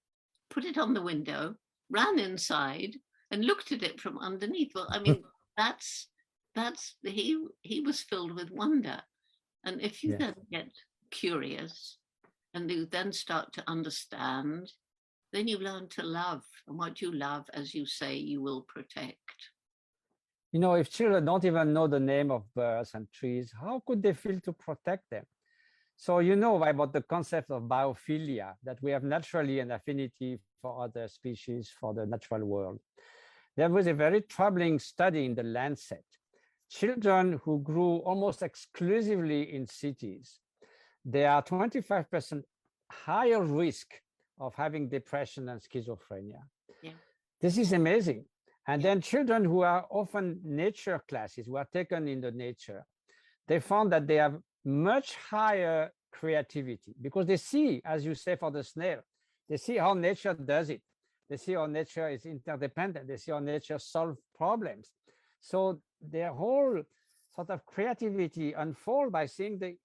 put 0.50 0.66
it 0.66 0.78
on 0.78 0.94
the 0.94 1.02
window, 1.02 1.56
ran 1.90 2.20
inside, 2.20 2.98
and 3.32 3.46
looked 3.46 3.72
at 3.72 3.84
it 3.84 4.00
from 4.00 4.18
underneath. 4.20 4.72
Well, 4.76 4.88
I 4.92 5.00
mean, 5.00 5.24
that's 5.58 6.10
that's 6.56 6.96
he 7.04 7.46
he 7.62 7.82
was 7.82 8.02
filled 8.04 8.34
with 8.34 8.52
wonder. 8.52 9.02
And 9.64 9.82
if 9.82 10.04
you 10.04 10.12
Yes. 10.12 10.20
then 10.20 10.36
get 10.52 10.70
curious 11.12 11.98
and 12.54 12.70
you 12.70 12.86
then 12.86 13.12
start 13.14 13.54
to 13.54 13.64
understand, 13.70 14.72
then 15.34 15.48
you 15.48 15.58
learn 15.58 15.90
to 15.90 16.04
love. 16.04 16.44
And 16.68 16.78
what 16.78 17.02
you 17.02 17.12
love, 17.12 17.50
as 17.54 17.74
you 17.74 17.86
say, 17.86 18.16
you 18.16 18.42
will 18.42 18.62
protect. 18.62 19.18
You 20.52 20.60
know, 20.60 20.76
if 20.76 20.92
children 20.92 21.26
don't 21.26 21.44
even 21.44 21.74
know 21.74 21.88
the 21.88 22.00
name 22.00 22.30
of 22.30 22.44
birds 22.54 22.92
and 22.94 23.12
trees, 23.12 23.52
how 23.60 23.82
could 23.86 24.04
they 24.04 24.14
feel 24.14 24.40
to 24.42 24.54
protect 24.54 25.10
them? 25.10 25.26
So 25.96 26.20
you 26.20 26.36
know 26.36 26.64
about 26.64 26.94
the 26.94 27.02
concept 27.02 27.50
of 27.50 27.64
biophilia, 27.64 28.54
that 28.64 28.82
we 28.82 28.92
have 28.92 29.04
naturally 29.04 29.60
an 29.60 29.72
affinity 29.72 30.40
for 30.62 30.84
other 30.84 31.08
species, 31.08 31.72
for 31.80 31.94
the 31.94 32.06
natural 32.06 32.46
world. 32.46 32.80
There 33.58 33.70
was 33.70 33.88
a 33.88 33.94
very 33.94 34.22
troubling 34.22 34.80
study 34.80 35.26
in 35.26 35.36
the 35.36 35.44
Lancet. 35.44 36.06
Children 36.70 37.40
who 37.44 37.60
grew 37.60 37.98
almost 37.98 38.42
exclusively 38.42 39.54
in 39.54 39.68
cities, 39.68 40.40
they 41.06 41.26
are 41.26 41.44
25% 41.44 42.44
higher 42.92 43.44
risk 43.44 43.88
of 44.40 44.56
having 44.56 44.90
depression 44.90 45.50
and 45.50 45.62
schizophrenia. 45.62 46.42
Yeah. 46.82 46.92
This 47.40 47.58
is 47.58 47.74
amazing. 47.74 48.26
And 48.68 48.82
Yeah. 48.82 48.90
then 48.90 49.02
children 49.02 49.46
who 49.46 49.62
are 49.62 49.86
often 49.90 50.40
nature 50.44 51.00
classes, 51.08 51.48
who 51.48 51.58
are 51.58 51.68
taken 51.72 52.08
in 52.08 52.22
the 52.22 52.32
nature, 52.32 52.86
they 53.48 53.60
found 53.60 53.92
that 53.92 54.08
they 54.08 54.16
have 54.16 54.42
much 54.64 55.16
higher 55.16 55.92
creativity 56.12 56.96
because 57.02 57.26
they 57.26 57.38
see, 57.38 57.82
as 57.84 58.06
you 58.06 58.16
say 58.16 58.36
for 58.36 58.52
the 58.52 58.64
snail, 58.64 59.02
they 59.50 59.58
see 59.58 59.78
how 59.78 59.94
nature 59.94 60.34
does 60.34 60.70
it. 60.70 60.82
They 61.30 61.38
see 61.38 61.54
how 61.54 61.66
nature 61.66 62.10
is 62.10 62.26
interdependent. 62.26 63.08
They 63.08 63.18
see 63.18 63.32
how 63.32 63.40
nature 63.40 63.80
solves 63.80 64.18
problems. 64.36 64.92
So 65.42 65.82
their 66.02 66.32
whole 66.32 66.84
sort 67.36 67.50
of 67.50 67.66
creativity 67.66 68.54
unfold 68.54 69.12
by 69.12 69.26
seeing 69.26 69.60
the 69.60 69.76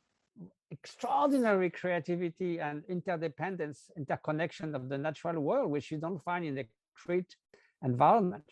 extraordinary 0.71 1.71
creativity 1.71 2.61
and 2.61 2.83
interdependence, 2.89 3.91
interconnection 3.97 4.75
of 4.75 4.89
the 4.89 4.99
natural 4.99 5.41
world, 5.43 5.71
which 5.71 5.91
you 5.91 5.99
don't 5.99 6.23
find 6.23 6.45
in 6.45 6.55
the 6.55 6.67
concrete 6.95 7.37
environment. 7.83 8.45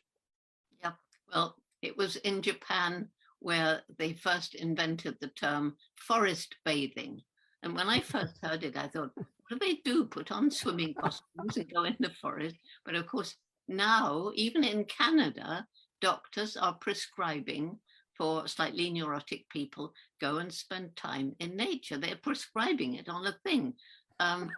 Yeah. 0.83 0.93
Well, 1.33 1.57
it 1.83 1.97
was 1.97 2.17
in 2.17 2.43
Japan 2.43 3.09
where 3.41 3.83
they 3.99 4.15
first 4.15 4.55
invented 4.55 5.17
the 5.21 5.29
term 5.29 5.77
forest 5.97 6.57
bathing. 6.65 7.23
And 7.63 7.75
when 7.75 7.89
I 7.89 8.01
first 8.15 8.39
heard 8.43 8.65
it, 8.65 8.77
I 8.77 8.89
thought, 8.89 9.13
what 9.15 9.27
do 9.51 9.59
they 9.59 9.81
do? 9.85 10.07
Put 10.07 10.33
on 10.33 10.51
swimming 10.51 10.95
costumes 11.01 11.57
and 11.57 11.73
go 11.73 11.85
in 11.85 11.97
the 12.01 12.11
forest? 12.21 12.57
But 12.85 12.95
of 12.95 13.07
course, 13.07 13.37
now, 13.69 14.31
even 14.35 14.65
in 14.65 14.85
Canada, 14.85 15.67
doctors 16.01 16.57
are 16.57 16.75
prescribing 16.75 17.79
for 18.17 18.49
slightly 18.49 18.91
neurotic 18.91 19.49
people 19.51 19.93
go 20.21 20.39
and 20.39 20.53
spend 20.53 20.97
time 20.97 21.35
in 21.41 21.57
nature. 21.57 21.99
They're 21.99 22.17
prescribing 22.23 22.95
it 22.95 23.09
on 23.09 23.27
a 23.27 23.37
thing. 23.45 23.75
Um, 24.21 24.51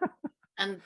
and 0.59 0.81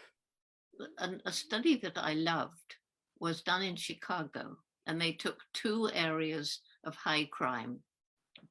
an, 0.99 1.21
a 1.27 1.33
study 1.33 1.77
that 1.83 1.99
I 1.99 2.15
loved 2.15 2.77
was 3.21 3.43
done 3.43 3.63
in 3.63 3.77
Chicago, 3.77 4.57
and 4.87 5.01
they 5.01 5.13
took 5.13 5.39
two 5.53 5.91
areas 5.95 6.61
of 6.85 6.95
high 6.97 7.29
crime, 7.31 7.79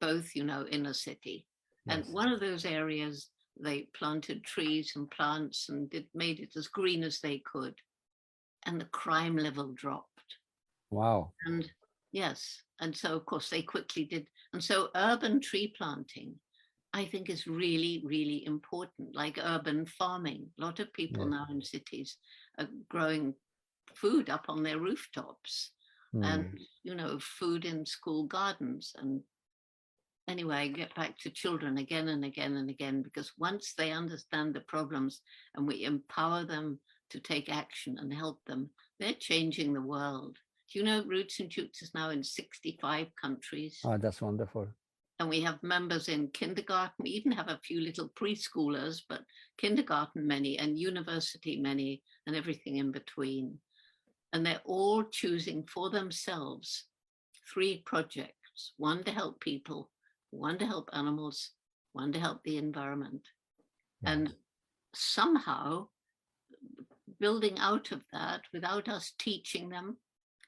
both, 0.00 0.34
you 0.34 0.44
know, 0.44 0.64
in 0.70 0.86
a 0.86 0.94
city. 0.94 1.46
And 1.88 2.04
one 2.12 2.28
of 2.28 2.38
those 2.38 2.64
areas, 2.64 3.28
they 3.60 3.88
planted 3.98 4.44
trees 4.44 4.92
and 4.94 5.10
plants 5.10 5.68
and 5.68 5.90
did, 5.90 6.06
made 6.14 6.38
it 6.38 6.50
as 6.56 6.68
green 6.68 7.02
as 7.02 7.18
they 7.18 7.42
could. 7.44 7.74
And 8.64 8.80
the 8.80 8.86
crime 8.86 9.36
level 9.36 9.72
dropped. 9.74 10.06
Wow. 10.90 11.32
And 11.44 11.68
yes, 12.12 12.62
and 12.80 12.96
so 12.96 13.16
of 13.16 13.26
course 13.26 13.50
they 13.50 13.62
quickly 13.62 14.04
did. 14.04 14.28
And 14.52 14.62
so 14.62 14.90
urban 14.94 15.40
tree 15.40 15.74
planting, 15.76 16.40
I 16.92 17.06
think, 17.06 17.30
is 17.30 17.46
really, 17.46 18.02
really 18.04 18.44
important, 18.46 19.14
like 19.14 19.38
urban 19.38 19.86
farming. 19.86 20.52
A 20.58 20.62
lot 20.62 20.80
of 20.80 20.92
people 20.92 21.26
Yeah. 21.26 21.30
now 21.30 21.46
in 21.50 21.62
cities 21.62 22.18
are 22.58 22.68
growing 22.88 23.34
food 23.94 24.30
up 24.30 24.46
on 24.48 24.62
their 24.62 24.80
rooftops 24.80 25.72
Hmm. 26.12 26.22
and 26.22 26.58
you 26.84 26.94
know 26.94 27.18
food 27.18 27.64
in 27.64 27.84
school 27.86 28.26
gardens 28.26 28.92
and 28.96 29.22
anyway 30.28 30.56
I 30.56 30.68
get 30.68 30.94
back 30.94 31.18
to 31.18 31.30
children 31.30 31.78
again 31.78 32.08
and 32.08 32.24
again 32.24 32.56
and 32.56 32.70
again 32.70 33.02
because 33.02 33.32
once 33.38 33.74
they 33.74 33.92
understand 33.92 34.54
the 34.54 34.60
problems 34.62 35.20
and 35.54 35.66
we 35.66 35.84
empower 35.84 36.44
them 36.44 36.80
to 37.10 37.20
take 37.20 37.48
action 37.48 37.98
and 37.98 38.12
help 38.12 38.44
them 38.46 38.70
they're 38.98 39.14
changing 39.14 39.72
the 39.74 39.82
world 39.82 40.38
you 40.74 40.82
know 40.82 41.04
roots 41.04 41.40
and 41.40 41.52
shoots 41.52 41.82
is 41.82 41.94
now 41.94 42.10
in 42.10 42.22
65 42.22 43.06
countries? 43.20 43.78
Oh, 43.84 43.96
that's 43.98 44.20
wonderful. 44.22 44.68
and 45.18 45.28
we 45.28 45.40
have 45.40 45.62
members 45.62 46.08
in 46.08 46.28
kindergarten. 46.28 47.04
We 47.04 47.10
even 47.10 47.32
have 47.32 47.48
a 47.48 47.60
few 47.62 47.80
little 47.80 48.08
preschoolers 48.20 49.02
but 49.08 49.22
kindergarten 49.56 50.26
many 50.26 50.58
and 50.58 50.78
university 50.78 51.60
many 51.60 52.02
and 52.26 52.34
everything 52.34 52.76
in 52.78 52.90
between. 52.90 53.58
And 54.32 54.44
they're 54.44 54.62
all 54.64 55.04
choosing 55.04 55.64
for 55.72 55.90
themselves 55.90 56.86
three 57.52 57.82
projects 57.86 58.72
one 58.78 59.04
to 59.04 59.12
help 59.12 59.40
people 59.40 59.90
one 60.30 60.58
to 60.58 60.66
help 60.66 60.88
animals 60.92 61.50
one 61.92 62.10
to 62.12 62.18
help 62.18 62.42
the 62.42 62.56
environment. 62.56 63.22
And 64.04 64.34
somehow 64.94 65.88
building 67.20 67.58
out 67.58 67.92
of 67.92 68.02
that 68.12 68.40
without 68.52 68.88
us 68.88 69.12
teaching 69.18 69.68
them 69.68 69.98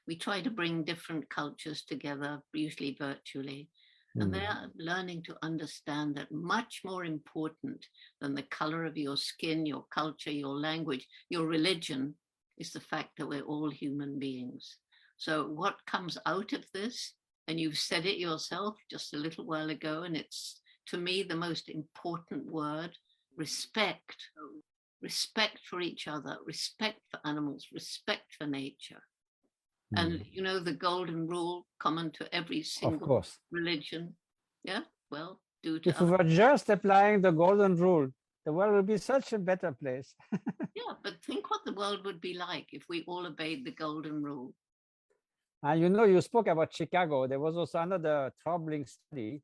we 0.07 0.15
try 0.15 0.41
to 0.41 0.49
bring 0.51 0.83
different 0.83 1.29
cultures 1.29 1.83
together 1.83 2.41
usually 2.53 2.95
virtually 2.99 3.69
And 4.19 4.33
they 4.33 4.39
Mm. 4.39 4.55
are 4.55 4.71
learning 4.75 5.23
to 5.23 5.37
understand 5.43 6.15
that 6.15 6.31
much 6.31 6.83
more 6.85 7.03
important 7.05 7.85
than 8.21 8.33
the 8.35 8.43
color 8.43 8.85
of 8.85 8.97
your 8.97 9.17
skin, 9.17 9.65
your 9.65 9.85
culture, 9.87 10.31
your 10.31 10.55
language, 10.57 11.07
your 11.29 11.47
religion 11.47 12.15
is 12.57 12.71
the 12.71 12.79
fact 12.79 13.17
that 13.17 13.27
we're 13.27 13.43
all 13.43 13.69
human 13.69 14.17
beings. 14.19 14.77
So, 15.17 15.47
what 15.47 15.85
comes 15.85 16.17
out 16.25 16.53
of 16.53 16.65
this, 16.73 17.13
and 17.47 17.59
you've 17.59 17.77
said 17.77 18.05
it 18.05 18.17
yourself 18.17 18.77
just 18.89 19.13
a 19.13 19.17
little 19.17 19.45
while 19.45 19.69
ago, 19.69 20.03
and 20.03 20.15
it's 20.15 20.61
to 20.87 20.97
me 20.97 21.23
the 21.23 21.35
most 21.35 21.69
important 21.69 22.45
word 22.45 22.97
respect. 23.35 24.29
Respect 25.01 25.59
for 25.69 25.81
each 25.81 26.07
other, 26.07 26.37
respect 26.45 27.01
for 27.11 27.19
animals, 27.25 27.67
respect 27.71 28.33
for 28.37 28.47
nature. 28.47 29.03
And 29.93 30.19
Mm. 30.19 30.33
you 30.33 30.41
know, 30.41 30.59
the 30.59 30.73
golden 30.73 31.27
rule 31.27 31.67
common 31.79 32.11
to 32.13 32.33
every 32.33 32.61
single 32.63 33.23
religion. 33.51 34.15
Yeah, 34.63 34.81
well, 35.11 35.41
do 35.63 35.79
to 35.79 35.89
If 35.89 36.01
we 36.01 36.09
were 36.09 36.23
just 36.23 36.69
applying 36.69 37.21
the 37.21 37.31
golden 37.31 37.75
rule, 37.75 38.09
the 38.45 38.53
world 38.53 38.73
would 38.73 38.87
be 38.87 38.97
such 38.97 39.33
a 39.33 39.39
better 39.39 39.71
place. 39.71 40.13
Yeah, 40.75 40.95
but 41.03 41.23
think 41.23 41.49
what 41.49 41.63
the 41.65 41.73
world 41.73 42.03
would 42.03 42.19
be 42.19 42.33
like 42.33 42.67
if 42.73 42.83
we 42.89 43.05
all 43.07 43.25
obeyed 43.25 43.63
the 43.63 43.71
golden 43.71 44.21
rule. 44.21 44.53
And 45.63 45.79
you 45.79 45.89
know, 45.89 46.03
you 46.03 46.19
spoke 46.21 46.47
about 46.47 46.75
Chicago. 46.75 47.27
There 47.27 47.39
was 47.39 47.55
also 47.55 47.79
another 47.79 48.33
troubling 48.41 48.85
study. 48.85 49.41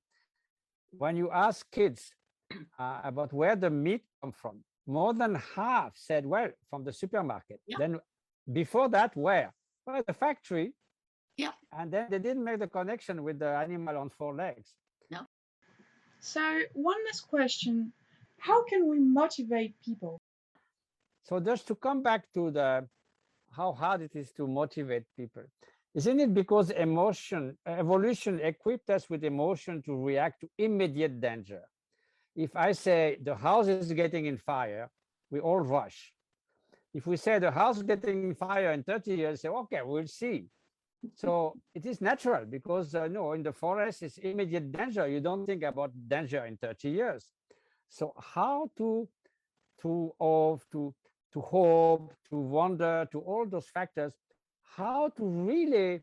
When 0.91 1.15
you 1.15 1.31
ask 1.31 1.65
kids 1.71 2.11
uh, 2.79 2.99
about 3.03 3.31
where 3.31 3.55
the 3.55 3.69
meat 3.69 4.03
come 4.21 4.33
from, 4.33 4.63
more 4.85 5.13
than 5.13 5.35
half 5.55 5.95
said, 5.95 6.25
"Well, 6.25 6.49
from 6.69 6.83
the 6.83 6.91
supermarket." 6.91 7.61
Yeah. 7.65 7.77
Then, 7.79 7.99
before 8.51 8.89
that, 8.89 9.15
where? 9.15 9.53
Well, 9.85 10.03
the 10.05 10.13
factory. 10.13 10.73
Yeah. 11.37 11.51
And 11.77 11.91
then 11.91 12.07
they 12.09 12.19
didn't 12.19 12.43
make 12.43 12.59
the 12.59 12.67
connection 12.67 13.23
with 13.23 13.39
the 13.39 13.49
animal 13.49 13.97
on 13.97 14.09
four 14.09 14.35
legs. 14.35 14.73
No. 15.09 15.21
So, 16.19 16.61
one 16.73 16.97
last 17.05 17.21
question 17.27 17.93
How 18.37 18.63
can 18.63 18.87
we 18.87 18.99
motivate 18.99 19.75
people? 19.83 20.19
So 21.23 21.39
just 21.39 21.67
to 21.67 21.75
come 21.75 22.01
back 22.01 22.25
to 22.33 22.51
the 22.51 22.87
how 23.51 23.73
hard 23.73 24.01
it 24.01 24.15
is 24.15 24.31
to 24.33 24.47
motivate 24.47 25.03
people, 25.15 25.43
isn't 25.93 26.19
it 26.19 26.33
because 26.33 26.69
emotion, 26.71 27.57
evolution 27.65 28.39
equipped 28.39 28.89
us 28.89 29.09
with 29.09 29.23
emotion 29.23 29.81
to 29.83 29.95
react 29.95 30.41
to 30.41 30.49
immediate 30.57 31.19
danger? 31.19 31.61
If 32.35 32.55
I 32.55 32.71
say 32.71 33.17
the 33.21 33.35
house 33.35 33.67
is 33.67 33.91
getting 33.91 34.25
in 34.25 34.37
fire, 34.37 34.89
we 35.29 35.39
all 35.39 35.59
rush. 35.59 36.13
If 36.93 37.07
we 37.07 37.17
say 37.17 37.39
the 37.39 37.51
house 37.51 37.81
getting 37.81 38.35
fire 38.35 38.71
in 38.73 38.83
30 38.83 39.15
years, 39.15 39.41
say, 39.41 39.49
okay, 39.49 39.81
we'll 39.83 40.07
see. 40.07 40.45
So 41.15 41.55
it 41.73 41.85
is 41.85 41.99
natural 42.01 42.45
because 42.45 42.93
uh, 42.93 43.07
no, 43.07 43.33
in 43.33 43.43
the 43.43 43.53
forest 43.53 44.03
it's 44.03 44.17
immediate 44.19 44.71
danger. 44.71 45.07
You 45.07 45.19
don't 45.19 45.45
think 45.45 45.63
about 45.63 45.91
danger 46.07 46.45
in 46.45 46.57
30 46.57 46.89
years. 46.89 47.31
So 47.89 48.13
how 48.19 48.69
to 48.77 49.07
to 49.81 50.13
of 50.19 50.63
to 50.71 50.93
to 51.33 51.41
hope, 51.41 52.13
to 52.29 52.35
wonder, 52.35 53.07
to 53.11 53.19
all 53.19 53.45
those 53.45 53.67
factors, 53.67 54.13
how 54.75 55.09
to 55.09 55.25
really 55.25 56.01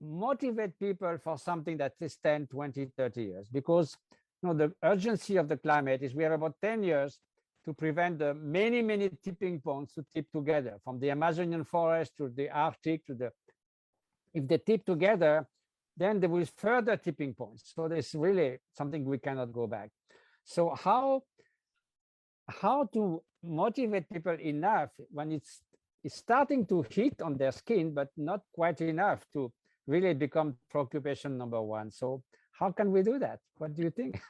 motivate 0.00 0.78
people 0.78 1.18
for 1.18 1.36
something 1.36 1.76
that 1.76 1.94
is 2.00 2.16
10, 2.16 2.46
20, 2.46 2.86
30 2.96 3.22
years. 3.22 3.48
Because 3.50 3.96
you 4.42 4.48
know, 4.48 4.54
the 4.54 4.72
urgency 4.82 5.36
of 5.36 5.48
the 5.48 5.56
climate 5.56 6.02
is 6.02 6.14
we 6.14 6.24
have 6.24 6.32
about 6.32 6.54
10 6.62 6.82
years 6.82 7.18
to 7.64 7.72
prevent 7.72 8.18
the 8.18 8.34
many, 8.34 8.82
many 8.82 9.10
tipping 9.22 9.60
points 9.60 9.94
to 9.94 10.04
tip 10.14 10.26
together, 10.32 10.78
from 10.84 10.98
the 10.98 11.10
Amazonian 11.10 11.64
forest 11.64 12.16
to 12.16 12.28
the 12.28 12.50
Arctic 12.50 13.04
to 13.06 13.14
the, 13.14 13.30
if 14.34 14.46
they 14.48 14.58
tip 14.58 14.84
together, 14.84 15.46
then 15.96 16.20
there 16.20 16.28
will 16.28 16.46
further 16.56 16.96
tipping 16.96 17.34
points. 17.34 17.72
So 17.74 17.88
there's 17.88 18.14
really 18.14 18.58
something 18.72 19.04
we 19.04 19.18
cannot 19.18 19.52
go 19.52 19.66
back. 19.66 19.90
So 20.44 20.74
how 20.74 21.22
how 22.48 22.88
to 22.92 23.22
motivate 23.42 24.08
people 24.10 24.36
enough 24.40 24.90
when 25.10 25.32
it's 25.32 25.62
it's 26.04 26.16
starting 26.16 26.66
to 26.66 26.84
hit 26.90 27.22
on 27.22 27.36
their 27.36 27.52
skin, 27.52 27.94
but 27.94 28.08
not 28.16 28.40
quite 28.52 28.80
enough 28.80 29.24
to 29.34 29.52
really 29.86 30.14
become 30.14 30.56
preoccupation 30.68 31.38
number 31.38 31.62
one. 31.62 31.90
So 31.90 32.22
how 32.58 32.72
can 32.72 32.90
we 32.90 33.02
do 33.02 33.18
that? 33.20 33.38
What 33.58 33.74
do 33.74 33.82
you 33.82 33.90
think? 33.90 34.20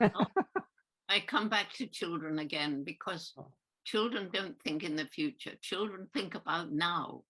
I 1.12 1.20
come 1.20 1.50
back 1.50 1.72
to 1.74 1.86
children 1.86 2.38
again 2.38 2.84
because 2.84 3.34
children 3.84 4.30
don't 4.32 4.58
think 4.62 4.82
in 4.82 4.96
the 4.96 5.04
future. 5.04 5.52
Children 5.60 6.08
think 6.14 6.34
about 6.34 6.72
now. 6.72 7.24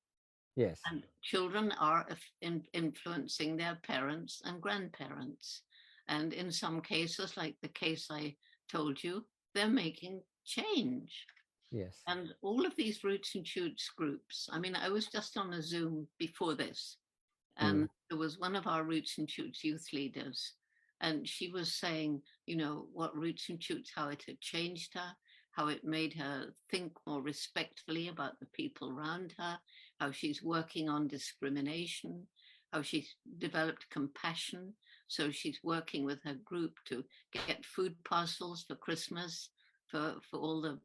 yes. 0.54 0.78
And 0.88 1.02
children 1.22 1.72
are 1.80 2.06
in, 2.40 2.62
influencing 2.72 3.56
their 3.56 3.78
parents 3.82 4.40
and 4.44 4.62
grandparents. 4.62 5.62
And 6.06 6.32
in 6.32 6.52
some 6.52 6.80
cases, 6.80 7.36
like 7.36 7.56
the 7.60 7.68
case 7.68 8.06
I 8.08 8.36
told 8.70 9.02
you, 9.02 9.24
they're 9.54 9.66
making 9.66 10.22
change. 10.44 11.26
Yes. 11.72 12.02
And 12.06 12.28
all 12.40 12.64
of 12.64 12.76
these 12.76 13.02
roots 13.02 13.34
and 13.34 13.46
shoots 13.46 13.90
groups, 13.96 14.48
I 14.52 14.60
mean, 14.60 14.76
I 14.76 14.90
was 14.90 15.06
just 15.06 15.36
on 15.36 15.54
a 15.54 15.62
Zoom 15.62 16.06
before 16.18 16.54
this, 16.54 16.98
and 17.56 17.84
mm. 17.84 17.88
there 18.08 18.18
was 18.18 18.38
one 18.38 18.54
of 18.54 18.66
our 18.66 18.84
roots 18.84 19.16
and 19.18 19.28
shoots 19.28 19.64
youth 19.64 19.88
leaders, 19.92 20.52
and 21.02 21.28
she 21.28 21.48
was 21.48 21.74
saying, 21.74 22.22
you 22.46 22.56
know, 22.56 22.86
what 22.92 23.16
roots 23.16 23.48
and 23.48 23.62
shoots, 23.62 23.90
how 23.94 24.08
it 24.08 24.22
had 24.26 24.40
changed 24.40 24.94
her, 24.94 25.14
how 25.50 25.66
it 25.66 25.84
made 25.84 26.14
her 26.14 26.46
think 26.70 26.92
more 27.06 27.20
respectfully 27.20 28.08
about 28.08 28.38
the 28.38 28.46
people 28.46 28.90
around 28.90 29.34
her, 29.38 29.58
how 29.98 30.12
she's 30.12 30.42
working 30.42 30.88
on 30.88 31.08
discrimination, 31.08 32.26
how 32.72 32.82
she's 32.82 33.16
developed 33.38 33.90
compassion. 33.90 34.72
So 35.08 35.30
she's 35.30 35.58
working 35.62 36.04
with 36.04 36.22
her 36.24 36.36
group 36.44 36.78
to 36.86 37.04
get 37.32 37.64
food 37.64 37.96
parcels 38.04 38.64
for 38.66 38.76
Christmas 38.76 39.50
for, 39.88 40.14
for 40.30 40.38
all 40.38 40.62
the 40.62 40.78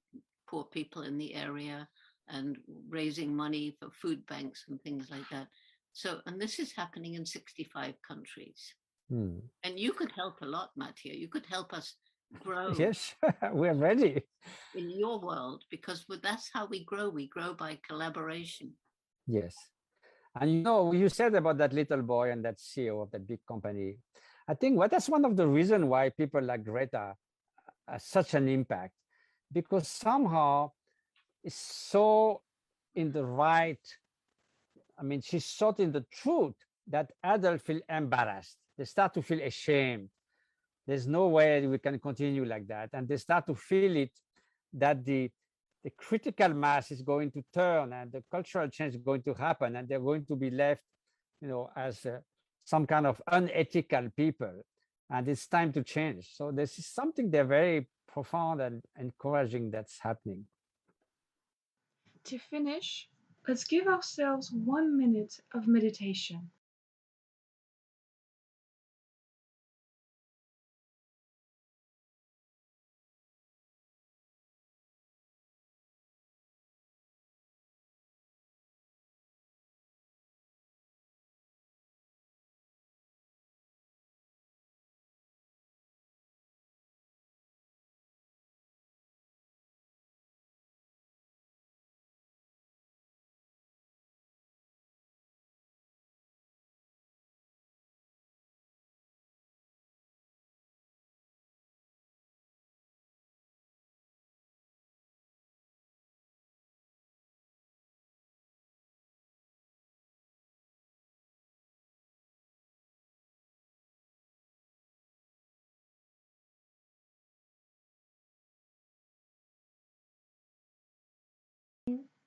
poor 0.49 0.65
people 0.65 1.03
in 1.03 1.17
the 1.17 1.34
area 1.36 1.88
and 2.27 2.58
raising 2.89 3.34
money 3.34 3.75
for 3.80 3.89
food 3.91 4.25
banks 4.25 4.65
and 4.67 4.82
things 4.82 5.10
like 5.12 5.30
that. 5.32 5.47
So, 5.93 6.19
and 6.25 6.41
this 6.41 6.60
is 6.60 6.73
happening 6.73 7.13
in 7.13 7.25
65 7.25 7.93
countries. 8.06 8.73
Hmm. 9.10 9.39
And 9.63 9.80
you 9.80 9.93
could 9.93 10.12
help 10.12 10.41
a 10.41 10.46
lot, 10.46 10.72
Matthieu. 10.76 11.13
You 11.13 11.28
could 11.30 11.46
help 11.46 11.74
us 11.74 11.96
grow 12.43 12.74
Yes, 12.78 13.15
we're 13.52 13.74
ready. 13.74 14.22
in 14.76 14.89
your 14.89 15.20
world 15.20 15.63
because 15.70 16.06
that's 16.22 16.50
how 16.54 16.65
we 16.67 16.84
grow. 16.84 17.10
We 17.10 17.28
grow 17.28 17.54
by 17.54 17.80
collaboration. 17.88 18.74
Yes. 19.28 19.56
And 20.39 20.54
you 20.54 20.62
know, 20.62 20.91
you 20.93 21.10
said 21.10 21.34
about 21.36 21.58
that 21.60 21.74
little 21.74 22.02
boy 22.02 22.32
and 22.32 22.43
that 22.46 22.58
CEO 22.58 23.02
of 23.02 23.12
that 23.12 23.26
big 23.28 23.39
company. 23.48 23.98
I 24.48 24.54
think 24.54 24.78
what 24.78 24.91
that's 24.91 25.10
one 25.10 25.26
of 25.26 25.36
the 25.36 25.48
reasons 25.48 25.86
why 25.86 26.10
people 26.10 26.41
like 26.41 26.63
Greta 26.63 27.15
has 27.88 28.06
such 28.06 28.34
an 28.34 28.48
impact, 28.48 28.93
because 29.52 29.88
somehow 29.88 30.72
it's 31.43 31.56
so 31.56 32.41
in 32.96 33.12
the 33.12 33.26
right. 33.26 33.80
I 35.00 35.04
mean, 35.04 35.22
she's 35.22 35.46
so 35.46 35.74
in 35.78 35.91
the 35.91 36.06
truth 36.12 36.56
that 36.88 37.12
adults 37.24 37.63
feel 37.63 37.80
embarrassed. 37.89 38.58
They 38.78 38.86
start 38.86 39.13
to 39.16 39.22
feel 39.22 39.42
ashamed. 39.42 40.10
There's 40.86 41.08
no 41.08 41.28
way 41.28 41.66
we 41.68 41.80
can 41.80 42.00
continue 42.00 42.46
like 42.46 42.68
that, 42.68 42.90
and 42.94 43.08
they 43.08 43.18
start 43.18 43.46
to 43.48 43.56
feel 43.56 43.96
it 43.98 44.12
that 44.74 45.04
the 45.04 45.30
the 45.84 45.92
critical 45.92 46.50
mass 46.50 46.92
is 46.92 47.02
going 47.02 47.32
to 47.32 47.44
turn 47.54 47.94
and 47.94 48.12
the 48.12 48.24
cultural 48.30 48.68
change 48.68 48.96
is 48.96 49.02
going 49.02 49.22
to 49.22 49.34
happen 49.34 49.76
and 49.76 49.88
they're 49.88 50.02
going 50.02 50.26
to 50.26 50.36
be 50.36 50.50
left 50.50 50.82
you 51.40 51.48
know 51.48 51.70
as 51.78 52.06
uh, 52.06 52.20
some 52.66 52.86
kind 52.86 53.08
of 53.08 53.22
unethical 53.32 54.10
people 54.18 54.52
and 55.10 55.30
it's 55.30 55.48
time 55.48 55.72
to 55.72 55.84
change 55.84 56.28
so 56.34 56.52
this 56.52 56.78
is 56.78 56.88
something 56.88 57.30
they're 57.32 57.46
very 57.46 57.88
profound 58.12 58.60
and 58.60 58.82
encouraging 59.00 59.72
that's 59.72 59.98
happening 60.02 60.44
To 62.26 62.38
finish, 62.38 63.08
let's 63.48 63.63
give 63.63 63.88
ourselves 63.88 64.52
one 64.52 64.98
minute 64.98 65.40
of 65.54 65.68
meditation. 65.68 66.50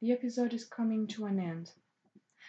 The 0.01 0.13
episode 0.13 0.55
is 0.55 0.65
coming 0.65 1.07
to 1.07 1.27
an 1.27 1.39
end. 1.39 1.71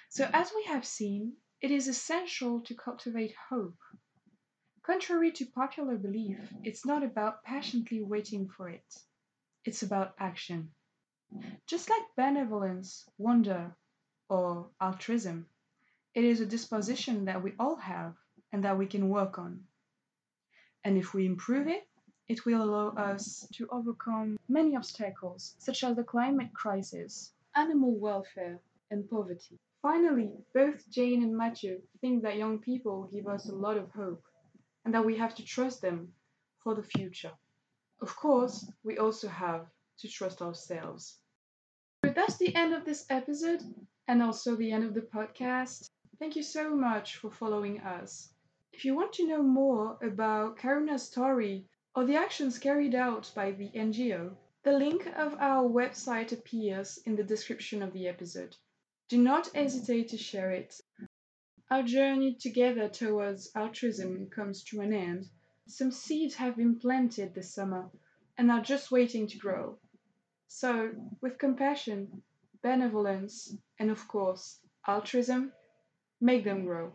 So, 0.08 0.30
as 0.32 0.52
we 0.56 0.64
have 0.64 0.86
seen, 0.86 1.34
it 1.60 1.70
is 1.70 1.90
essential 1.90 2.62
to 2.62 2.74
cultivate 2.74 3.36
hope. 3.50 3.78
Contrary 4.84 5.32
to 5.34 5.46
popular 5.46 5.98
belief, 5.98 6.38
it's 6.64 6.86
not 6.86 7.04
about 7.04 7.44
patiently 7.44 8.02
waiting 8.02 8.48
for 8.48 8.70
it, 8.70 8.96
it's 9.66 9.84
about 9.84 10.16
action. 10.18 10.72
Just 11.68 11.90
like 11.90 12.16
benevolence, 12.16 13.06
wonder, 13.18 13.76
or 14.30 14.70
altruism, 14.80 15.46
it 16.16 16.24
is 16.24 16.40
a 16.40 16.46
disposition 16.46 17.26
that 17.26 17.44
we 17.44 17.54
all 17.60 17.76
have 17.76 18.16
and 18.54 18.64
that 18.64 18.78
we 18.78 18.86
can 18.86 19.10
work 19.10 19.38
on. 19.38 19.66
And 20.86 20.98
if 20.98 21.14
we 21.14 21.26
improve 21.26 21.68
it, 21.68 21.86
it 22.30 22.46
will 22.46 22.64
allow 22.64 22.90
us 22.96 23.46
to 23.56 23.68
overcome 23.72 24.40
many 24.48 24.78
obstacles, 24.78 25.54
such 25.60 25.84
as 25.84 25.98
the 25.98 26.04
climate 26.04 26.54
crisis, 26.54 27.34
animal 27.56 28.00
welfare, 28.00 28.60
and 28.92 29.10
poverty. 29.10 29.58
Finally, 29.82 30.32
both 30.54 30.88
Jane 30.92 31.24
and 31.24 31.36
Matthieu 31.36 31.82
think 32.02 32.22
that 32.24 32.38
young 32.38 32.60
people 32.60 33.10
give 33.12 33.28
us 33.28 33.50
a 33.50 33.56
lot 33.56 33.78
of 33.78 33.90
hope 33.92 34.24
and 34.86 34.94
that 34.94 35.06
we 35.06 35.18
have 35.18 35.34
to 35.36 35.46
trust 35.46 35.82
them 35.82 36.14
for 36.64 36.76
the 36.76 36.84
future. 36.84 37.32
Of 38.02 38.16
course, 38.16 38.70
we 38.84 38.98
also 38.98 39.28
have 39.28 39.66
to 40.00 40.08
trust 40.08 40.42
ourselves. 40.42 41.18
But 42.02 42.16
that's 42.16 42.38
the 42.38 42.56
end 42.56 42.74
of 42.74 42.86
this 42.86 43.06
episode 43.10 43.62
and 44.08 44.22
also 44.22 44.56
the 44.56 44.72
end 44.72 44.84
of 44.84 44.94
the 44.94 45.02
podcast. 45.02 45.90
Thank 46.20 46.36
you 46.36 46.44
so 46.44 46.76
much 46.76 47.18
for 47.18 47.32
following 47.32 47.80
us. 47.82 48.34
If 48.74 48.86
you 48.86 48.96
want 48.96 49.14
to 49.14 49.28
know 49.28 49.42
more 49.42 49.98
about 50.02 50.58
Karuna's 50.58 51.04
story 51.04 51.66
or 51.96 52.06
the 52.06 52.16
actions 52.16 52.60
carried 52.60 52.96
out 52.96 53.32
by 53.36 53.52
the 53.52 53.70
NGO, 53.76 54.36
the 54.63 54.71
link 54.71 55.08
of 55.15 55.34
our 55.39 55.67
website 55.67 56.32
appears 56.32 57.00
in 57.06 57.15
the 57.15 57.24
description 57.24 57.82
of 57.82 57.93
the 57.93 58.08
episode. 58.08 58.56
Do 59.10 59.17
not 59.17 59.54
hesitate 59.56 60.10
to 60.10 60.17
share 60.17 60.52
it. 60.52 60.80
Our 61.71 61.84
journey 61.84 62.36
together 62.36 62.88
towards 62.88 63.50
altruism 63.56 64.30
comes 64.30 64.63
to 64.65 64.82
an 64.82 64.93
end. 64.93 65.30
Some 65.67 65.91
seeds 65.91 66.36
have 66.36 66.58
been 66.58 66.78
planted 66.80 67.34
this 67.34 67.54
summer 67.54 67.89
and 68.38 68.52
are 68.52 68.62
just 68.62 68.91
waiting 68.91 69.28
to 69.28 69.38
grow. 69.38 69.80
So, 70.47 70.91
with 71.21 71.39
compassion, 71.39 72.21
benevolence, 72.62 73.56
and 73.80 73.89
of 73.89 74.08
course, 74.08 74.60
altruism, 74.88 75.54
make 76.19 76.43
them 76.43 76.65
grow. 76.65 76.91